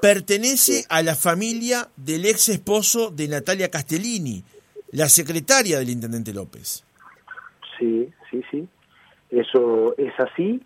pertenece 0.00 0.86
a 0.88 1.02
la 1.02 1.14
familia 1.14 1.88
del 1.96 2.24
ex 2.24 2.48
esposo 2.48 3.10
de 3.10 3.28
Natalia 3.28 3.70
Castellini, 3.70 4.42
la 4.90 5.08
secretaria 5.08 5.78
del 5.78 5.90
intendente 5.90 6.32
López. 6.32 6.84
Sí, 7.78 8.08
sí, 8.30 8.42
sí. 8.50 8.68
Eso 9.30 9.94
es 9.98 10.12
así. 10.18 10.62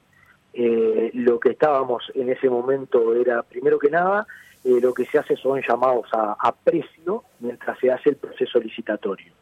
Eh, 0.60 1.12
lo 1.14 1.38
que 1.38 1.50
estábamos 1.50 2.10
en 2.16 2.30
ese 2.30 2.50
momento 2.50 3.14
era, 3.14 3.44
primero 3.44 3.78
que 3.78 3.90
nada, 3.90 4.26
eh, 4.64 4.80
lo 4.82 4.92
que 4.92 5.04
se 5.04 5.16
hace 5.16 5.36
son 5.36 5.62
llamados 5.62 6.08
a, 6.12 6.52
precio 6.64 7.22
mientras 7.38 7.78
se 7.78 7.92
hace 7.92 8.10
el 8.10 8.16
proceso 8.16 8.58
licitatorio. 8.58 9.32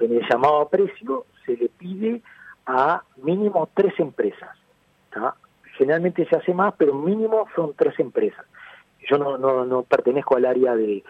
En 0.00 0.12
el 0.12 0.28
llamado 0.28 0.60
a 0.60 0.68
precio 0.68 1.26
se 1.46 1.56
le 1.56 1.68
pide 1.68 2.20
a 2.66 3.00
mínimo 3.18 3.68
tres 3.72 3.94
empresas. 4.00 4.50
Generalmente 5.78 6.26
se 6.26 6.34
hace 6.34 6.52
más, 6.52 6.74
pero 6.76 6.94
mínimo 6.94 7.46
son 7.54 7.72
tres 7.74 7.96
empresas. 8.00 8.44
Yo 9.08 9.18
no, 9.18 9.38
no, 9.38 9.64
no 9.64 9.84
pertenezco 9.84 10.36
al 10.36 10.46
área 10.46 10.74
de, 10.74 11.04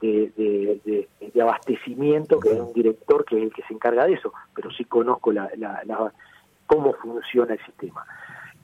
de, 0.00 1.08
abastecimiento, 1.40 2.40
que 2.40 2.50
es 2.50 2.58
un 2.58 2.72
director 2.72 3.24
que 3.24 3.36
es 3.36 3.42
el 3.44 3.52
que 3.52 3.62
se 3.62 3.74
encarga 3.74 4.04
de 4.04 4.14
eso, 4.14 4.32
pero 4.52 4.68
sí 4.72 4.84
conozco 4.84 5.30
la, 5.30 5.48
cómo 6.66 6.92
funciona 6.94 7.54
el 7.54 7.64
sistema. 7.64 8.04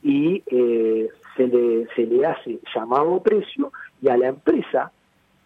Y 0.02 0.42
eh, 0.46 1.08
se, 1.36 1.46
le, 1.46 1.86
se 1.94 2.06
le 2.06 2.26
hace 2.26 2.58
llamado 2.74 3.22
precio 3.22 3.72
y 4.00 4.08
a 4.08 4.16
la 4.16 4.28
empresa 4.28 4.92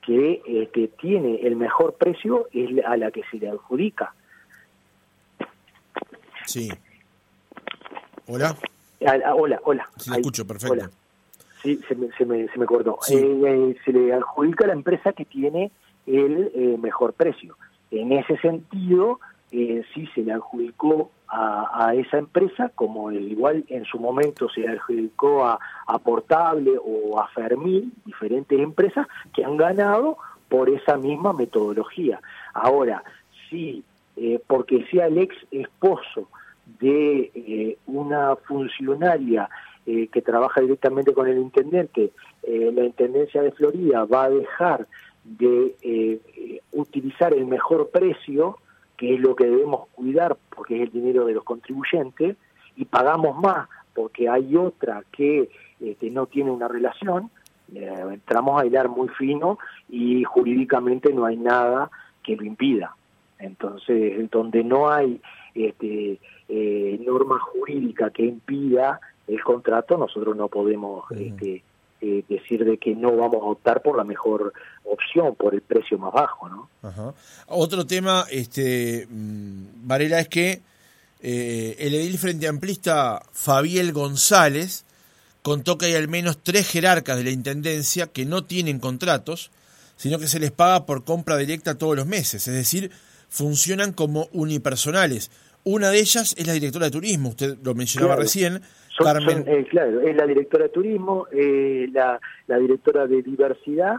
que, 0.04 0.42
eh, 0.46 0.68
que 0.72 0.88
tiene 0.88 1.36
el 1.42 1.56
mejor 1.56 1.94
precio 1.94 2.48
es 2.52 2.84
a 2.84 2.96
la 2.96 3.10
que 3.10 3.22
se 3.30 3.38
le 3.38 3.48
adjudica. 3.48 4.14
Sí. 6.46 6.70
Hola. 8.26 8.56
hola, 9.34 9.60
hola. 9.64 9.88
Sí, 9.96 10.10
escucho, 10.10 10.46
perfecto. 10.46 10.90
Sí, 11.62 11.80
se 11.86 11.94
me, 11.94 12.08
se 12.18 12.24
me, 12.24 12.48
se 12.48 12.58
me 12.58 12.66
cortó. 12.66 12.98
Eh, 13.08 13.76
se 13.84 13.92
le 13.92 14.12
adjudica 14.12 14.64
a 14.64 14.68
la 14.68 14.72
empresa 14.72 15.12
que 15.12 15.24
tiene 15.24 15.70
el 16.06 16.50
eh, 16.54 16.76
mejor 16.80 17.12
precio. 17.12 17.56
En 17.90 18.12
ese 18.12 18.36
sentido, 18.38 19.20
eh, 19.52 19.82
sí 19.94 20.08
se 20.14 20.22
le 20.22 20.32
adjudicó 20.32 21.10
a, 21.34 21.94
esa 21.94 22.18
empresa, 22.18 22.70
como 22.74 23.10
igual 23.10 23.64
en 23.68 23.84
su 23.86 23.98
momento 23.98 24.50
se 24.50 24.68
adjudicó 24.68 25.46
a, 25.46 25.58
Portable 26.04 26.72
o 26.82 27.18
a 27.20 27.28
Fermín, 27.28 27.92
diferentes 28.04 28.58
empresas 28.58 29.06
que 29.34 29.44
han 29.44 29.56
ganado 29.56 30.18
por 30.48 30.68
esa 30.68 30.96
misma 30.96 31.32
metodología. 31.32 32.20
Ahora, 32.52 33.02
sí, 33.48 33.82
eh, 34.16 34.40
porque 34.46 34.84
sea 34.90 35.06
el 35.06 35.18
ex 35.18 35.34
esposo 35.50 36.28
de 36.80 37.30
eh, 37.34 37.78
una 37.86 38.36
funcionaria 38.36 39.48
que 39.84 40.22
trabaja 40.22 40.60
directamente 40.60 41.12
con 41.12 41.26
el 41.26 41.38
intendente, 41.38 42.12
la 42.46 42.84
Intendencia 42.84 43.42
de 43.42 43.50
Florida 43.50 44.04
va 44.04 44.24
a 44.26 44.30
dejar 44.30 44.86
de 45.24 45.74
eh, 45.82 46.60
utilizar 46.72 47.32
el 47.34 47.46
mejor 47.46 47.90
precio, 47.90 48.58
que 49.02 49.14
es 49.14 49.20
lo 49.20 49.34
que 49.34 49.46
debemos 49.46 49.88
cuidar 49.96 50.36
porque 50.54 50.76
es 50.76 50.82
el 50.82 50.92
dinero 50.92 51.26
de 51.26 51.34
los 51.34 51.42
contribuyentes, 51.42 52.36
y 52.76 52.84
pagamos 52.84 53.36
más 53.36 53.68
porque 53.94 54.28
hay 54.28 54.54
otra 54.54 55.02
que 55.10 55.50
este, 55.80 56.08
no 56.08 56.26
tiene 56.26 56.52
una 56.52 56.68
relación, 56.68 57.28
eh, 57.74 57.92
entramos 58.12 58.62
a 58.62 58.64
hilar 58.64 58.88
muy 58.88 59.08
fino 59.08 59.58
y 59.88 60.22
jurídicamente 60.22 61.12
no 61.12 61.24
hay 61.24 61.36
nada 61.36 61.90
que 62.22 62.36
lo 62.36 62.44
impida. 62.44 62.94
Entonces, 63.40 64.30
donde 64.30 64.62
no 64.62 64.88
hay 64.88 65.20
este, 65.52 66.20
eh, 66.48 67.00
norma 67.04 67.40
jurídica 67.40 68.10
que 68.10 68.24
impida 68.24 69.00
el 69.26 69.42
contrato, 69.42 69.98
nosotros 69.98 70.36
no 70.36 70.46
podemos 70.46 71.10
este, 71.10 71.64
eh, 72.04 72.24
decir 72.28 72.64
de 72.64 72.78
que 72.78 72.96
no 72.96 73.14
vamos 73.16 73.40
a 73.42 73.46
optar 73.46 73.80
por 73.80 73.96
la 73.96 74.02
mejor 74.02 74.52
opción, 74.82 75.36
por 75.36 75.54
el 75.54 75.60
precio 75.60 75.98
más 75.98 76.12
bajo, 76.12 76.48
¿no? 76.48 77.14
Otro 77.46 77.86
tema, 77.86 78.26
este, 78.28 79.06
mm, 79.08 79.86
Varela, 79.86 80.18
es 80.18 80.28
que 80.28 80.62
eh, 81.20 81.76
el 81.78 81.94
edil 81.94 82.18
frente 82.18 82.48
amplista 82.48 83.22
Fabiel 83.30 83.92
González 83.92 84.84
contó 85.42 85.78
que 85.78 85.86
hay 85.86 85.94
al 85.94 86.08
menos 86.08 86.38
tres 86.42 86.68
jerarcas 86.68 87.16
de 87.16 87.22
la 87.22 87.30
Intendencia 87.30 88.08
que 88.08 88.24
no 88.24 88.44
tienen 88.44 88.80
contratos, 88.80 89.52
sino 89.96 90.18
que 90.18 90.26
se 90.26 90.40
les 90.40 90.50
paga 90.50 90.86
por 90.86 91.04
compra 91.04 91.36
directa 91.36 91.78
todos 91.78 91.94
los 91.94 92.06
meses, 92.06 92.48
es 92.48 92.54
decir, 92.54 92.90
funcionan 93.28 93.92
como 93.92 94.28
unipersonales. 94.32 95.30
Una 95.64 95.90
de 95.90 96.00
ellas 96.00 96.34
es 96.36 96.46
la 96.46 96.52
directora 96.54 96.86
de 96.86 96.90
turismo, 96.90 97.30
usted 97.30 97.56
lo 97.62 97.74
mencionaba 97.74 98.16
recién. 98.16 98.60
Carmen... 98.98 99.44
Eh, 99.46 99.66
claro, 99.70 100.00
es 100.00 100.16
la 100.16 100.26
directora 100.26 100.64
de 100.64 100.70
turismo, 100.70 101.26
eh, 101.32 101.88
la, 101.92 102.18
directora 102.58 103.06
de 103.06 103.22
diversidad 103.22 103.96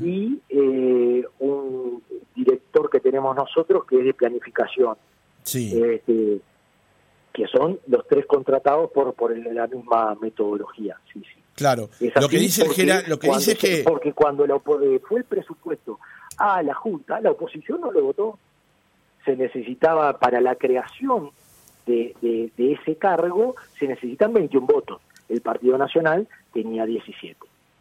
y 0.00 0.38
eh, 0.48 1.24
un 1.40 2.02
director 2.34 2.90
que 2.90 3.00
tenemos 3.00 3.36
nosotros 3.36 3.84
que 3.84 3.98
es 3.98 4.04
de 4.04 4.14
planificación. 4.14 4.96
Sí. 5.42 5.80
Este, 5.80 6.40
que 7.32 7.46
son 7.46 7.78
los 7.86 8.06
tres 8.08 8.24
contratados 8.26 8.90
por, 8.92 9.14
por 9.14 9.36
la 9.36 9.66
misma 9.66 10.16
metodología. 10.20 10.96
Sí, 11.12 11.20
sí. 11.20 11.40
Claro, 11.54 11.88
lo 12.20 12.28
que 12.28 12.38
dice 12.38 12.62
el 12.62 13.08
lo 13.08 13.18
que 13.18 13.28
dice 13.28 13.52
es 13.52 13.58
que... 13.58 13.82
Porque 13.82 14.12
cuando 14.12 14.46
fue 14.60 15.18
el 15.18 15.24
presupuesto 15.24 15.98
a 16.36 16.62
la 16.62 16.74
Junta, 16.74 17.20
la 17.20 17.30
oposición 17.30 17.80
no 17.80 17.90
lo 17.90 18.02
votó 18.04 18.38
se 19.26 19.36
necesitaba 19.36 20.18
para 20.18 20.40
la 20.40 20.54
creación 20.54 21.30
de, 21.84 22.50
ese 22.56 22.96
cargo, 22.96 23.56
se 23.78 23.86
necesitan 23.86 24.32
21 24.32 24.66
votos. 24.66 25.02
El 25.28 25.42
Partido 25.42 25.76
Nacional 25.76 26.26
tenía 26.54 26.86
17. 26.86 27.36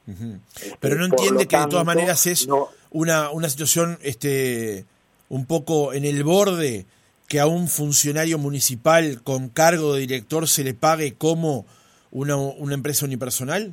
Este, 0.08 0.78
Pero 0.80 0.98
no 0.98 1.06
entiende 1.06 1.48
que 1.48 1.58
de 1.58 1.68
todas 1.68 1.86
maneras 1.86 2.28
es 2.28 2.48
una, 2.92 3.30
una 3.32 3.50
situación 3.50 3.98
este, 4.04 4.86
un 5.30 5.46
poco 5.46 5.94
en 5.94 6.04
el 6.04 6.24
borde 6.24 6.86
que 7.28 7.40
a 7.40 7.48
un 7.48 7.68
funcionario 7.68 8.38
municipal 8.38 9.22
con 9.24 9.50
cargo 9.50 9.94
de 9.94 10.02
director 10.02 10.48
se 10.48 10.64
le 10.64 10.74
pague 10.74 11.16
como 11.16 11.66
una, 12.12 12.36
una 12.36 12.74
empresa 12.74 13.06
unipersonal? 13.06 13.72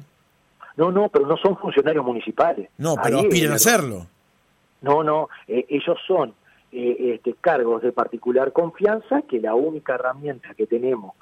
No, 0.77 0.91
no, 0.91 1.09
pero 1.11 1.27
no 1.27 1.37
son 1.37 1.57
funcionarios 1.59 2.05
municipales. 2.05 2.71
No, 2.79 2.97
pero 3.03 3.21
aspiran 3.21 3.53
a 3.53 3.57
hacerlo. 3.57 4.07
No, 4.81 5.03
no, 5.03 5.29
eh, 5.47 5.67
ellos 5.69 5.99
son 6.07 6.35
eh, 6.75 7.15
este, 7.15 7.35
cargos 7.35 7.83
de 7.83 7.93
particular 7.93 8.51
confianza, 8.53 9.21
que 9.29 9.39
la 9.41 9.55
única 9.55 9.95
herramienta 9.95 10.55
que 10.55 10.67
tenemos 10.67 11.15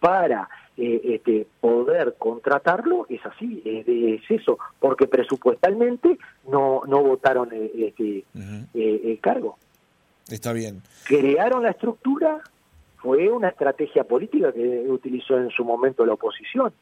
para 0.00 0.48
eh, 0.76 1.00
este, 1.04 1.46
poder 1.60 2.16
contratarlo 2.18 3.06
es 3.08 3.24
así, 3.24 3.62
es, 3.64 4.28
eso, 4.28 4.58
porque 4.80 5.06
presupuestalmente 5.06 6.18
no, 6.50 6.82
no 6.88 7.04
votaron 7.04 7.50
eh, 7.52 7.70
este, 7.76 8.24
el 8.74 9.20
cargo. 9.20 9.56
Está 10.28 10.52
bien. 10.52 10.82
Crearon 11.04 11.62
la 11.62 11.70
estructura, 11.70 12.40
fue 12.96 13.28
una 13.28 13.50
estrategia 13.50 14.02
política 14.02 14.52
que 14.52 14.86
utilizó 14.88 15.38
en 15.38 15.50
su 15.50 15.64
momento 15.64 16.04
la 16.04 16.14
oposición. 16.14 16.72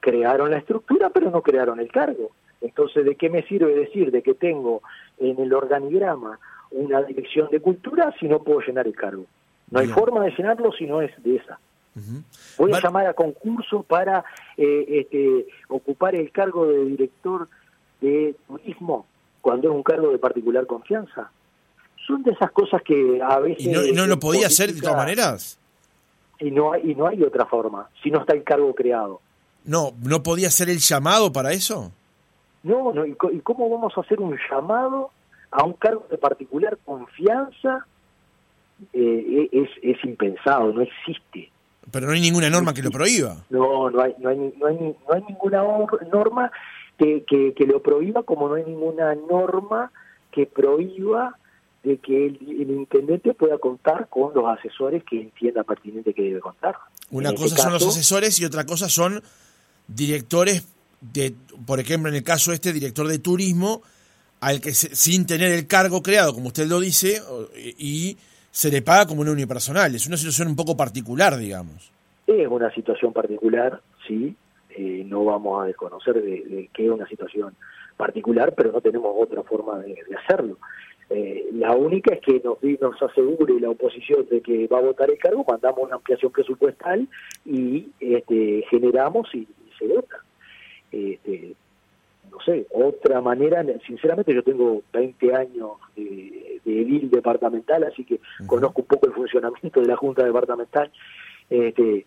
Crearon 0.00 0.50
la 0.50 0.58
estructura, 0.58 1.08
pero 1.08 1.30
no 1.30 1.40
crearon 1.40 1.80
el 1.80 1.90
cargo. 1.90 2.30
Entonces, 2.60 3.06
¿de 3.06 3.14
qué 3.14 3.30
me 3.30 3.42
sirve 3.44 3.74
decir 3.74 4.10
de 4.10 4.20
que 4.20 4.34
tengo 4.34 4.82
en 5.18 5.40
el 5.40 5.54
organigrama 5.54 6.38
una 6.70 7.02
dirección 7.02 7.48
de 7.50 7.60
cultura 7.60 8.14
si 8.18 8.26
no 8.26 8.42
puedo 8.42 8.60
llenar 8.60 8.86
el 8.86 8.94
cargo. 8.94 9.26
No 9.70 9.80
hay 9.80 9.88
forma 9.88 10.24
de 10.24 10.32
llenarlo 10.32 10.72
si 10.72 10.86
no 10.86 11.00
es 11.00 11.10
de 11.22 11.36
esa. 11.36 11.58
Voy 12.56 12.72
a 12.72 12.80
llamar 12.80 13.06
a 13.06 13.14
concurso 13.14 13.82
para 13.82 14.24
eh, 14.56 14.84
este, 14.88 15.46
ocupar 15.68 16.14
el 16.14 16.30
cargo 16.30 16.66
de 16.66 16.84
director 16.84 17.48
de 18.00 18.34
turismo 18.46 19.06
cuando 19.40 19.68
es 19.68 19.74
un 19.74 19.82
cargo 19.82 20.10
de 20.10 20.18
particular 20.18 20.66
confianza. 20.66 21.30
Son 22.06 22.22
de 22.22 22.32
esas 22.32 22.50
cosas 22.52 22.82
que 22.82 23.20
a 23.22 23.38
veces... 23.40 23.66
¿Y 23.66 23.92
no, 23.92 24.06
lo 24.06 24.18
podía 24.18 24.46
hacer 24.46 24.72
de 24.72 24.80
todas 24.80 24.96
maneras? 24.96 25.58
Y 26.38 26.50
no, 26.50 26.76
y 26.76 26.94
no 26.94 27.06
hay 27.06 27.22
otra 27.22 27.46
forma, 27.46 27.88
si 28.02 28.10
no 28.10 28.20
está 28.20 28.34
el 28.34 28.42
cargo 28.42 28.74
creado. 28.74 29.20
No, 29.64 29.92
¿no 30.02 30.22
podía 30.22 30.50
ser 30.50 30.70
el 30.70 30.78
llamado 30.78 31.32
para 31.32 31.52
eso? 31.52 31.92
No, 32.62 32.92
no 32.92 33.04
¿y 33.04 33.14
cómo 33.14 33.68
vamos 33.68 33.92
a 33.96 34.00
hacer 34.00 34.20
un 34.20 34.38
llamado 34.50 35.10
a 35.50 35.64
un 35.64 35.74
cargo 35.74 36.06
de 36.10 36.18
particular 36.18 36.78
confianza 36.84 37.86
eh, 38.92 39.48
es, 39.52 39.68
es 39.82 40.04
impensado, 40.04 40.72
no 40.72 40.82
existe. 40.82 41.50
Pero 41.90 42.06
no 42.06 42.12
hay 42.12 42.20
ninguna 42.20 42.50
norma 42.50 42.72
que 42.72 42.82
lo 42.82 42.90
prohíba. 42.90 43.36
No, 43.50 43.90
no 43.90 44.02
hay, 44.02 44.14
no 44.18 44.28
hay, 44.28 44.54
no 44.58 44.66
hay, 44.66 44.76
no 44.76 45.14
hay 45.14 45.22
ninguna 45.28 45.62
norma 46.12 46.50
que, 46.98 47.24
que, 47.56 47.66
lo 47.66 47.82
prohíba, 47.82 48.22
como 48.22 48.48
no 48.48 48.54
hay 48.54 48.64
ninguna 48.64 49.14
norma 49.14 49.90
que 50.30 50.46
prohíba 50.46 51.36
de 51.82 51.96
que 51.96 52.26
el, 52.26 52.38
intendente 52.70 53.32
pueda 53.32 53.58
contar 53.58 54.08
con 54.08 54.34
los 54.34 54.44
asesores 54.46 55.02
que 55.04 55.20
entienda 55.20 55.64
pertinente 55.64 56.12
que 56.12 56.22
debe 56.22 56.40
contar. 56.40 56.76
Una 57.10 57.32
cosa 57.32 57.56
son 57.56 57.72
los 57.72 57.86
asesores 57.86 58.38
y 58.38 58.44
otra 58.44 58.66
cosa 58.66 58.88
son 58.88 59.22
directores 59.88 60.68
de, 61.00 61.34
por 61.66 61.80
ejemplo, 61.80 62.10
en 62.10 62.16
el 62.16 62.22
caso 62.22 62.52
este, 62.52 62.72
director 62.72 63.08
de 63.08 63.18
turismo, 63.18 63.82
al 64.40 64.60
que 64.60 64.72
sin 64.72 65.26
tener 65.26 65.52
el 65.52 65.66
cargo 65.66 66.02
creado, 66.02 66.34
como 66.34 66.48
usted 66.48 66.66
lo 66.66 66.80
dice, 66.80 67.20
y 67.78 68.16
se 68.50 68.70
le 68.70 68.82
paga 68.82 69.06
como 69.06 69.20
un 69.22 69.28
unipersonal. 69.28 69.94
Es 69.94 70.06
una 70.06 70.16
situación 70.16 70.48
un 70.48 70.56
poco 70.56 70.76
particular, 70.76 71.36
digamos. 71.36 71.92
Es 72.26 72.48
una 72.48 72.72
situación 72.72 73.12
particular, 73.12 73.80
sí. 74.06 74.34
Eh, 74.70 75.04
no 75.06 75.24
vamos 75.24 75.62
a 75.62 75.66
desconocer 75.66 76.22
de, 76.22 76.70
que 76.72 76.86
es 76.86 76.90
una 76.90 77.06
situación 77.06 77.54
particular, 77.96 78.54
pero 78.56 78.72
no 78.72 78.80
tenemos 78.80 79.14
otra 79.18 79.42
forma 79.42 79.78
de, 79.80 79.96
hacerlo. 80.16 80.56
Eh, 81.10 81.48
la 81.54 81.74
única 81.74 82.14
es 82.14 82.20
que 82.20 82.40
nos, 82.44 82.62
nos 82.80 83.02
asegure 83.02 83.58
la 83.60 83.70
oposición 83.70 84.26
de 84.30 84.40
que 84.40 84.68
va 84.68 84.78
a 84.78 84.82
votar 84.82 85.10
el 85.10 85.18
cargo, 85.18 85.44
mandamos 85.46 85.80
una 85.82 85.96
ampliación 85.96 86.30
presupuestal 86.30 87.08
y 87.44 87.88
este, 87.98 88.64
generamos 88.70 89.28
y, 89.34 89.46
se 89.78 89.86
vota. 89.88 90.22
Este, 90.92 91.54
no 92.30 92.38
sé, 92.44 92.66
otra 92.70 93.20
manera, 93.20 93.64
sinceramente 93.86 94.34
yo 94.34 94.42
tengo 94.42 94.82
20 94.92 95.34
años 95.34 95.72
de, 95.96 96.60
de 96.64 96.82
edil 96.82 97.10
departamental, 97.10 97.84
así 97.84 98.04
que 98.04 98.20
conozco 98.46 98.82
un 98.82 98.86
poco 98.86 99.06
el 99.06 99.12
funcionamiento 99.12 99.80
de 99.80 99.86
la 99.86 99.96
Junta 99.96 100.24
Departamental, 100.24 100.90
este, 101.48 102.06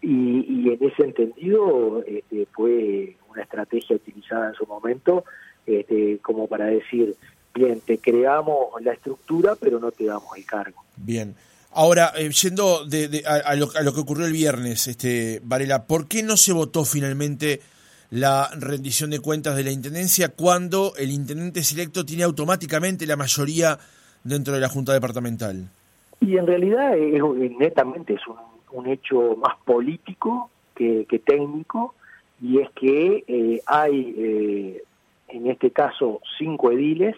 y, 0.00 0.70
en 0.70 0.78
ese 0.80 1.02
entendido 1.02 2.02
este, 2.06 2.46
fue 2.52 3.16
una 3.30 3.42
estrategia 3.42 3.96
utilizada 3.96 4.48
en 4.48 4.54
su 4.54 4.66
momento 4.66 5.24
este, 5.66 6.18
como 6.22 6.46
para 6.46 6.66
decir, 6.66 7.14
bien, 7.54 7.80
te 7.80 7.98
creamos 7.98 8.68
la 8.80 8.92
estructura, 8.92 9.56
pero 9.56 9.78
no 9.78 9.90
te 9.90 10.04
damos 10.04 10.36
el 10.36 10.46
cargo. 10.46 10.82
Bien. 10.96 11.34
Ahora, 11.72 12.12
eh, 12.16 12.30
yendo 12.30 12.86
de, 12.86 13.22
a, 13.26 13.54
lo, 13.54 13.68
a, 13.76 13.82
lo, 13.82 13.92
que 13.92 14.00
ocurrió 14.00 14.26
el 14.26 14.32
viernes, 14.32 14.88
este, 14.88 15.40
Varela, 15.44 15.84
¿por 15.84 16.08
qué 16.08 16.22
no 16.22 16.38
se 16.38 16.54
votó 16.54 16.84
finalmente 16.86 17.60
la 18.10 18.48
rendición 18.58 19.10
de 19.10 19.20
cuentas 19.20 19.56
de 19.56 19.64
la 19.64 19.70
Intendencia 19.70 20.30
cuando 20.30 20.92
el 20.96 21.10
Intendente 21.10 21.62
selecto 21.62 22.04
tiene 22.04 22.22
automáticamente 22.22 23.06
la 23.06 23.16
mayoría 23.16 23.78
dentro 24.24 24.54
de 24.54 24.60
la 24.60 24.68
Junta 24.68 24.92
Departamental? 24.92 25.68
Y 26.20 26.36
en 26.36 26.46
realidad 26.46 26.96
es, 26.96 27.22
netamente 27.58 28.14
es 28.14 28.20
un, 28.72 28.86
hecho 28.86 29.36
más 29.36 29.56
político 29.64 30.50
que, 30.74 31.06
técnico 31.24 31.94
y 32.40 32.60
es 32.60 32.70
que 32.70 33.24
eh, 33.26 33.60
hay 33.66 34.14
eh, 34.16 34.82
en 35.28 35.50
este 35.50 35.70
caso 35.70 36.20
cinco 36.38 36.70
ediles 36.70 37.16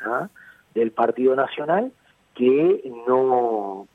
¿ah? 0.00 0.28
del 0.74 0.90
Partido 0.90 1.36
Nacional 1.36 1.92
que 2.34 2.90
no, 3.06 3.86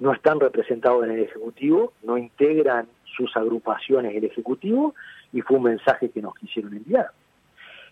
no 0.00 0.12
están 0.12 0.40
representados 0.40 1.04
en 1.04 1.12
el 1.12 1.20
Ejecutivo, 1.20 1.92
no 2.02 2.16
integran 2.16 2.86
sus 3.16 3.36
agrupaciones 3.36 4.16
el 4.16 4.24
Ejecutivo 4.24 4.94
y 5.34 5.40
fue 5.42 5.58
un 5.58 5.64
mensaje 5.64 6.08
que 6.08 6.22
nos 6.22 6.34
quisieron 6.36 6.74
enviar. 6.74 7.10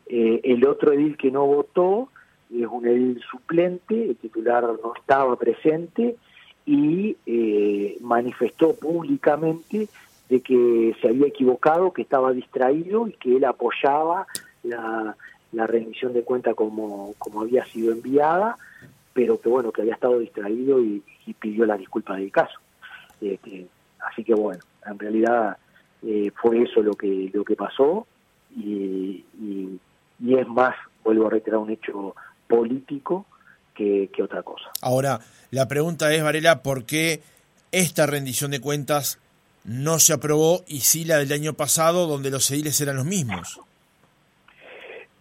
Eh, 0.07 0.41
el 0.45 0.65
otro 0.67 0.93
edil 0.93 1.17
que 1.17 1.31
no 1.31 1.45
votó 1.45 2.09
es 2.51 2.67
un 2.67 2.87
edil 2.87 3.21
suplente, 3.29 4.11
el 4.11 4.17
titular 4.17 4.63
no 4.63 4.95
estaba 4.97 5.37
presente 5.37 6.17
y 6.65 7.17
eh, 7.27 7.99
manifestó 8.01 8.75
públicamente 8.77 9.89
de 10.29 10.41
que 10.41 10.95
se 11.01 11.09
había 11.09 11.27
equivocado, 11.27 11.93
que 11.93 12.03
estaba 12.03 12.33
distraído 12.33 13.09
y 13.09 13.13
que 13.15 13.37
él 13.37 13.45
apoyaba 13.45 14.27
la, 14.63 15.17
la 15.51 15.67
rendición 15.67 16.13
de 16.13 16.23
cuenta 16.23 16.55
como, 16.55 17.15
como 17.19 17.43
había 17.43 17.65
sido 17.65 17.93
enviada, 17.93 18.57
pero 19.13 19.41
que 19.41 19.49
bueno, 19.49 19.73
que 19.73 19.83
había 19.83 19.95
estado 19.95 20.19
distraído 20.19 20.81
y, 20.81 21.03
pidió 21.41 21.65
la 21.67 21.77
disculpa 21.77 22.17
del 22.17 22.31
caso. 22.31 22.59
Este, 23.21 23.67
así 24.01 24.23
que 24.23 24.35
bueno, 24.35 24.63
en 24.87 24.99
realidad 24.99 25.57
eh, 26.05 26.33
fue 26.35 26.63
eso 26.63 26.83
lo 26.83 26.95
que 26.95 27.31
lo 27.33 27.45
que 27.45 27.55
pasó 27.55 28.07
y, 28.57 29.25
es 30.21 30.49
más, 30.49 30.75
vuelvo 31.05 31.27
a 31.27 31.31
reiterar, 31.31 31.61
un 31.61 31.71
hecho 31.71 32.15
político 32.47 33.27
que, 33.75 34.09
otra 34.23 34.43
cosa. 34.43 34.71
Ahora, 34.81 35.21
la 35.51 35.67
pregunta 35.67 36.13
es, 36.13 36.23
Varela, 36.23 36.63
¿por 36.63 36.85
qué 36.85 37.21
esta 37.73 38.07
rendición 38.07 38.51
de 38.51 38.61
cuentas 38.61 39.19
no 39.65 39.99
se 39.99 40.13
aprobó 40.13 40.63
y 40.67 40.81
sí 40.81 41.05
la 41.05 41.19
del 41.19 41.33
año 41.33 41.55
pasado, 41.55 42.07
donde 42.07 42.31
los 42.31 42.51
ediles 42.51 42.81
eran 42.81 42.97
los 42.97 43.07
mismos? 43.07 43.61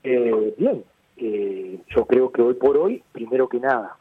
Eh, 0.04 0.54
bien, 0.58 0.84
eh, 1.18 1.80
yo 1.96 2.06
creo 2.06 2.32
que 2.32 2.42
hoy 2.42 2.54
por 2.56 2.78
hoy, 2.78 3.04
primero 3.12 3.48
que 3.48 3.60
nada, 3.60 3.96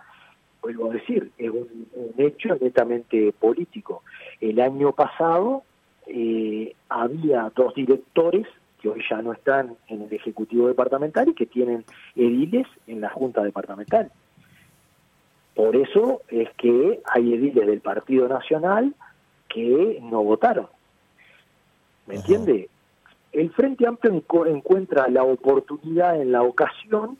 vuelvo 0.62 0.90
a 0.90 0.94
decir, 0.94 1.30
es 1.38 1.50
un, 1.50 1.88
un 1.94 2.14
hecho 2.18 2.56
netamente 2.60 3.32
político. 3.38 4.02
El 4.40 4.60
año 4.60 4.92
pasado 4.92 5.64
eh, 6.12 6.74
había 6.88 7.52
dos 7.54 7.74
directores 7.74 8.46
que 8.80 8.88
hoy 8.88 9.02
ya 9.08 9.22
no 9.22 9.32
están 9.32 9.76
en 9.88 10.02
el 10.02 10.12
Ejecutivo 10.12 10.68
Departamental 10.68 11.28
y 11.28 11.34
que 11.34 11.46
tienen 11.46 11.84
ediles 12.16 12.66
en 12.86 13.00
la 13.00 13.10
Junta 13.10 13.42
Departamental. 13.42 14.10
Por 15.54 15.76
eso 15.76 16.22
es 16.28 16.48
que 16.56 17.00
hay 17.04 17.34
ediles 17.34 17.66
del 17.66 17.80
Partido 17.80 18.28
Nacional 18.28 18.94
que 19.48 19.98
no 20.02 20.22
votaron. 20.22 20.68
¿Me 22.06 22.16
entiende? 22.16 22.68
El 23.32 23.50
Frente 23.50 23.86
Amplio 23.86 24.22
encuentra 24.46 25.08
la 25.08 25.22
oportunidad 25.22 26.20
en 26.20 26.32
la 26.32 26.42
ocasión 26.42 27.18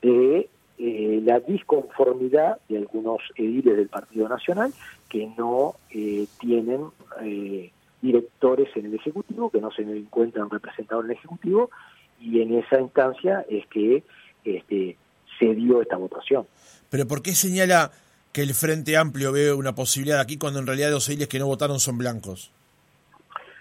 de 0.00 0.48
eh, 0.82 1.20
la 1.22 1.40
disconformidad 1.40 2.58
de 2.70 2.78
algunos 2.78 3.18
ediles 3.34 3.76
del 3.76 3.88
Partido 3.88 4.30
Nacional 4.30 4.72
que 5.10 5.30
no 5.36 5.74
eh, 5.90 6.26
tienen 6.38 6.86
eh, 7.20 7.70
directores 8.00 8.74
en 8.74 8.86
el 8.86 8.94
Ejecutivo, 8.94 9.50
que 9.50 9.60
no 9.60 9.70
se 9.72 9.82
encuentran 9.82 10.48
representados 10.48 11.04
en 11.04 11.10
el 11.10 11.16
Ejecutivo, 11.18 11.70
y 12.18 12.40
en 12.40 12.54
esa 12.54 12.80
instancia 12.80 13.44
es 13.50 13.66
que 13.66 14.02
este, 14.42 14.96
se 15.38 15.54
dio 15.54 15.82
esta 15.82 15.98
votación. 15.98 16.46
Pero 16.88 17.06
¿por 17.06 17.20
qué 17.20 17.32
señala 17.32 17.90
que 18.32 18.40
el 18.40 18.54
Frente 18.54 18.96
Amplio 18.96 19.32
ve 19.32 19.52
una 19.52 19.74
posibilidad 19.74 20.18
aquí 20.18 20.38
cuando 20.38 20.60
en 20.60 20.66
realidad 20.66 20.90
los 20.92 21.06
ediles 21.10 21.28
que 21.28 21.38
no 21.38 21.46
votaron 21.46 21.78
son 21.78 21.98
blancos? 21.98 22.52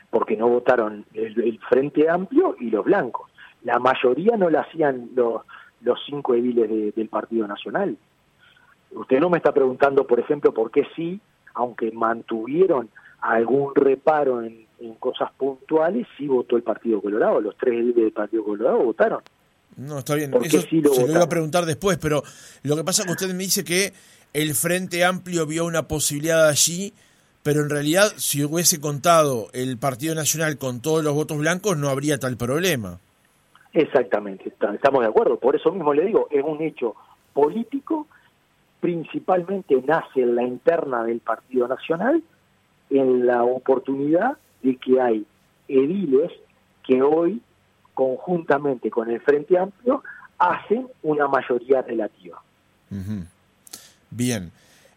Porque 0.10 0.38
no 0.38 0.48
votaron 0.48 1.06
el, 1.14 1.60
Frente 1.70 2.08
Amplio 2.08 2.56
y 2.62 2.70
los 2.70 2.86
blancos. 2.86 3.30
La 3.64 3.78
mayoría 3.78 4.38
no 4.38 4.50
la 4.50 4.62
hacían 4.62 5.10
los, 5.16 5.42
los 5.82 6.00
cinco 6.06 6.34
ediles 6.34 6.96
del 6.96 7.08
Partido 7.10 7.48
Nacional. 7.48 7.98
Usted 8.92 9.20
no 9.20 9.30
me 9.30 9.38
está 9.38 9.54
preguntando, 9.54 10.06
por 10.06 10.20
ejemplo, 10.20 10.54
por 10.54 10.72
qué 10.72 10.88
sí, 10.96 11.20
aunque 11.54 11.92
mantuvieron 11.92 12.90
algún 13.22 13.76
reparo 13.76 14.42
en, 14.44 14.68
cosas 14.98 15.30
puntuales, 15.38 16.08
sí 16.18 16.26
votó 16.26 16.56
el 16.56 16.64
Partido 16.64 17.02
Colorado. 17.02 17.42
Los 17.42 17.58
tres 17.58 17.76
ediles 17.76 17.96
del 17.96 18.12
Partido 18.14 18.46
Colorado 18.46 18.80
votaron. 18.80 19.22
No, 19.76 20.00
está 20.00 20.16
bien. 20.16 20.34
Eso 20.42 20.62
se 20.62 20.82
lo 20.82 21.12
iba 21.12 21.24
a 21.24 21.30
preguntar 21.30 21.66
después, 21.66 21.98
pero 21.98 22.24
lo 22.64 22.76
que 22.78 22.84
pasa 22.84 23.02
es 23.02 23.06
que 23.06 23.12
usted 23.12 23.28
me 23.34 23.44
dice 23.44 23.64
que 23.64 23.94
el 24.34 24.56
Frente 24.56 25.04
Amplio 25.04 25.46
vio 25.46 25.66
una 25.66 25.88
posibilidad 25.88 26.48
allí, 26.48 26.94
pero 27.44 27.62
en 27.62 27.70
realidad 27.70 28.12
si 28.18 28.44
hubiese 28.44 28.80
contado 28.80 29.50
el 29.54 29.78
Partido 29.78 30.16
Nacional 30.16 30.58
con 30.58 30.82
todos 30.82 31.04
los 31.04 31.14
votos 31.14 31.38
blancos 31.38 31.78
no 31.78 31.90
habría 31.90 32.20
tal 32.20 32.38
problema. 32.38 33.00
Exactamente, 33.74 34.50
estamos 34.50 35.02
de 35.02 35.08
acuerdo. 35.08 35.38
Por 35.38 35.56
eso 35.56 35.72
mismo 35.72 35.94
le 35.94 36.06
digo, 36.06 36.28
es 36.32 36.44
un 36.44 36.62
hecho 36.62 36.96
político, 37.34 38.08
principalmente 38.80 39.82
nace 39.86 40.22
en 40.22 40.36
la 40.36 40.44
interna 40.44 41.04
del 41.04 41.20
Partido 41.20 41.68
Nacional, 41.68 42.24
en 42.90 43.26
la 43.28 43.44
oportunidad 43.44 44.38
de 44.64 44.76
que 44.78 45.00
hay 45.00 45.26
ediles 45.68 46.32
que 46.86 47.02
hoy, 47.02 47.42
conjuntamente 47.94 48.90
con 48.90 49.12
el 49.12 49.22
Frente 49.22 49.58
Amplio, 49.58 50.04
hacen 50.40 50.88
una 51.04 51.28
mayoría 51.28 51.82
relativa. 51.82 52.42
Bien. 54.10 54.52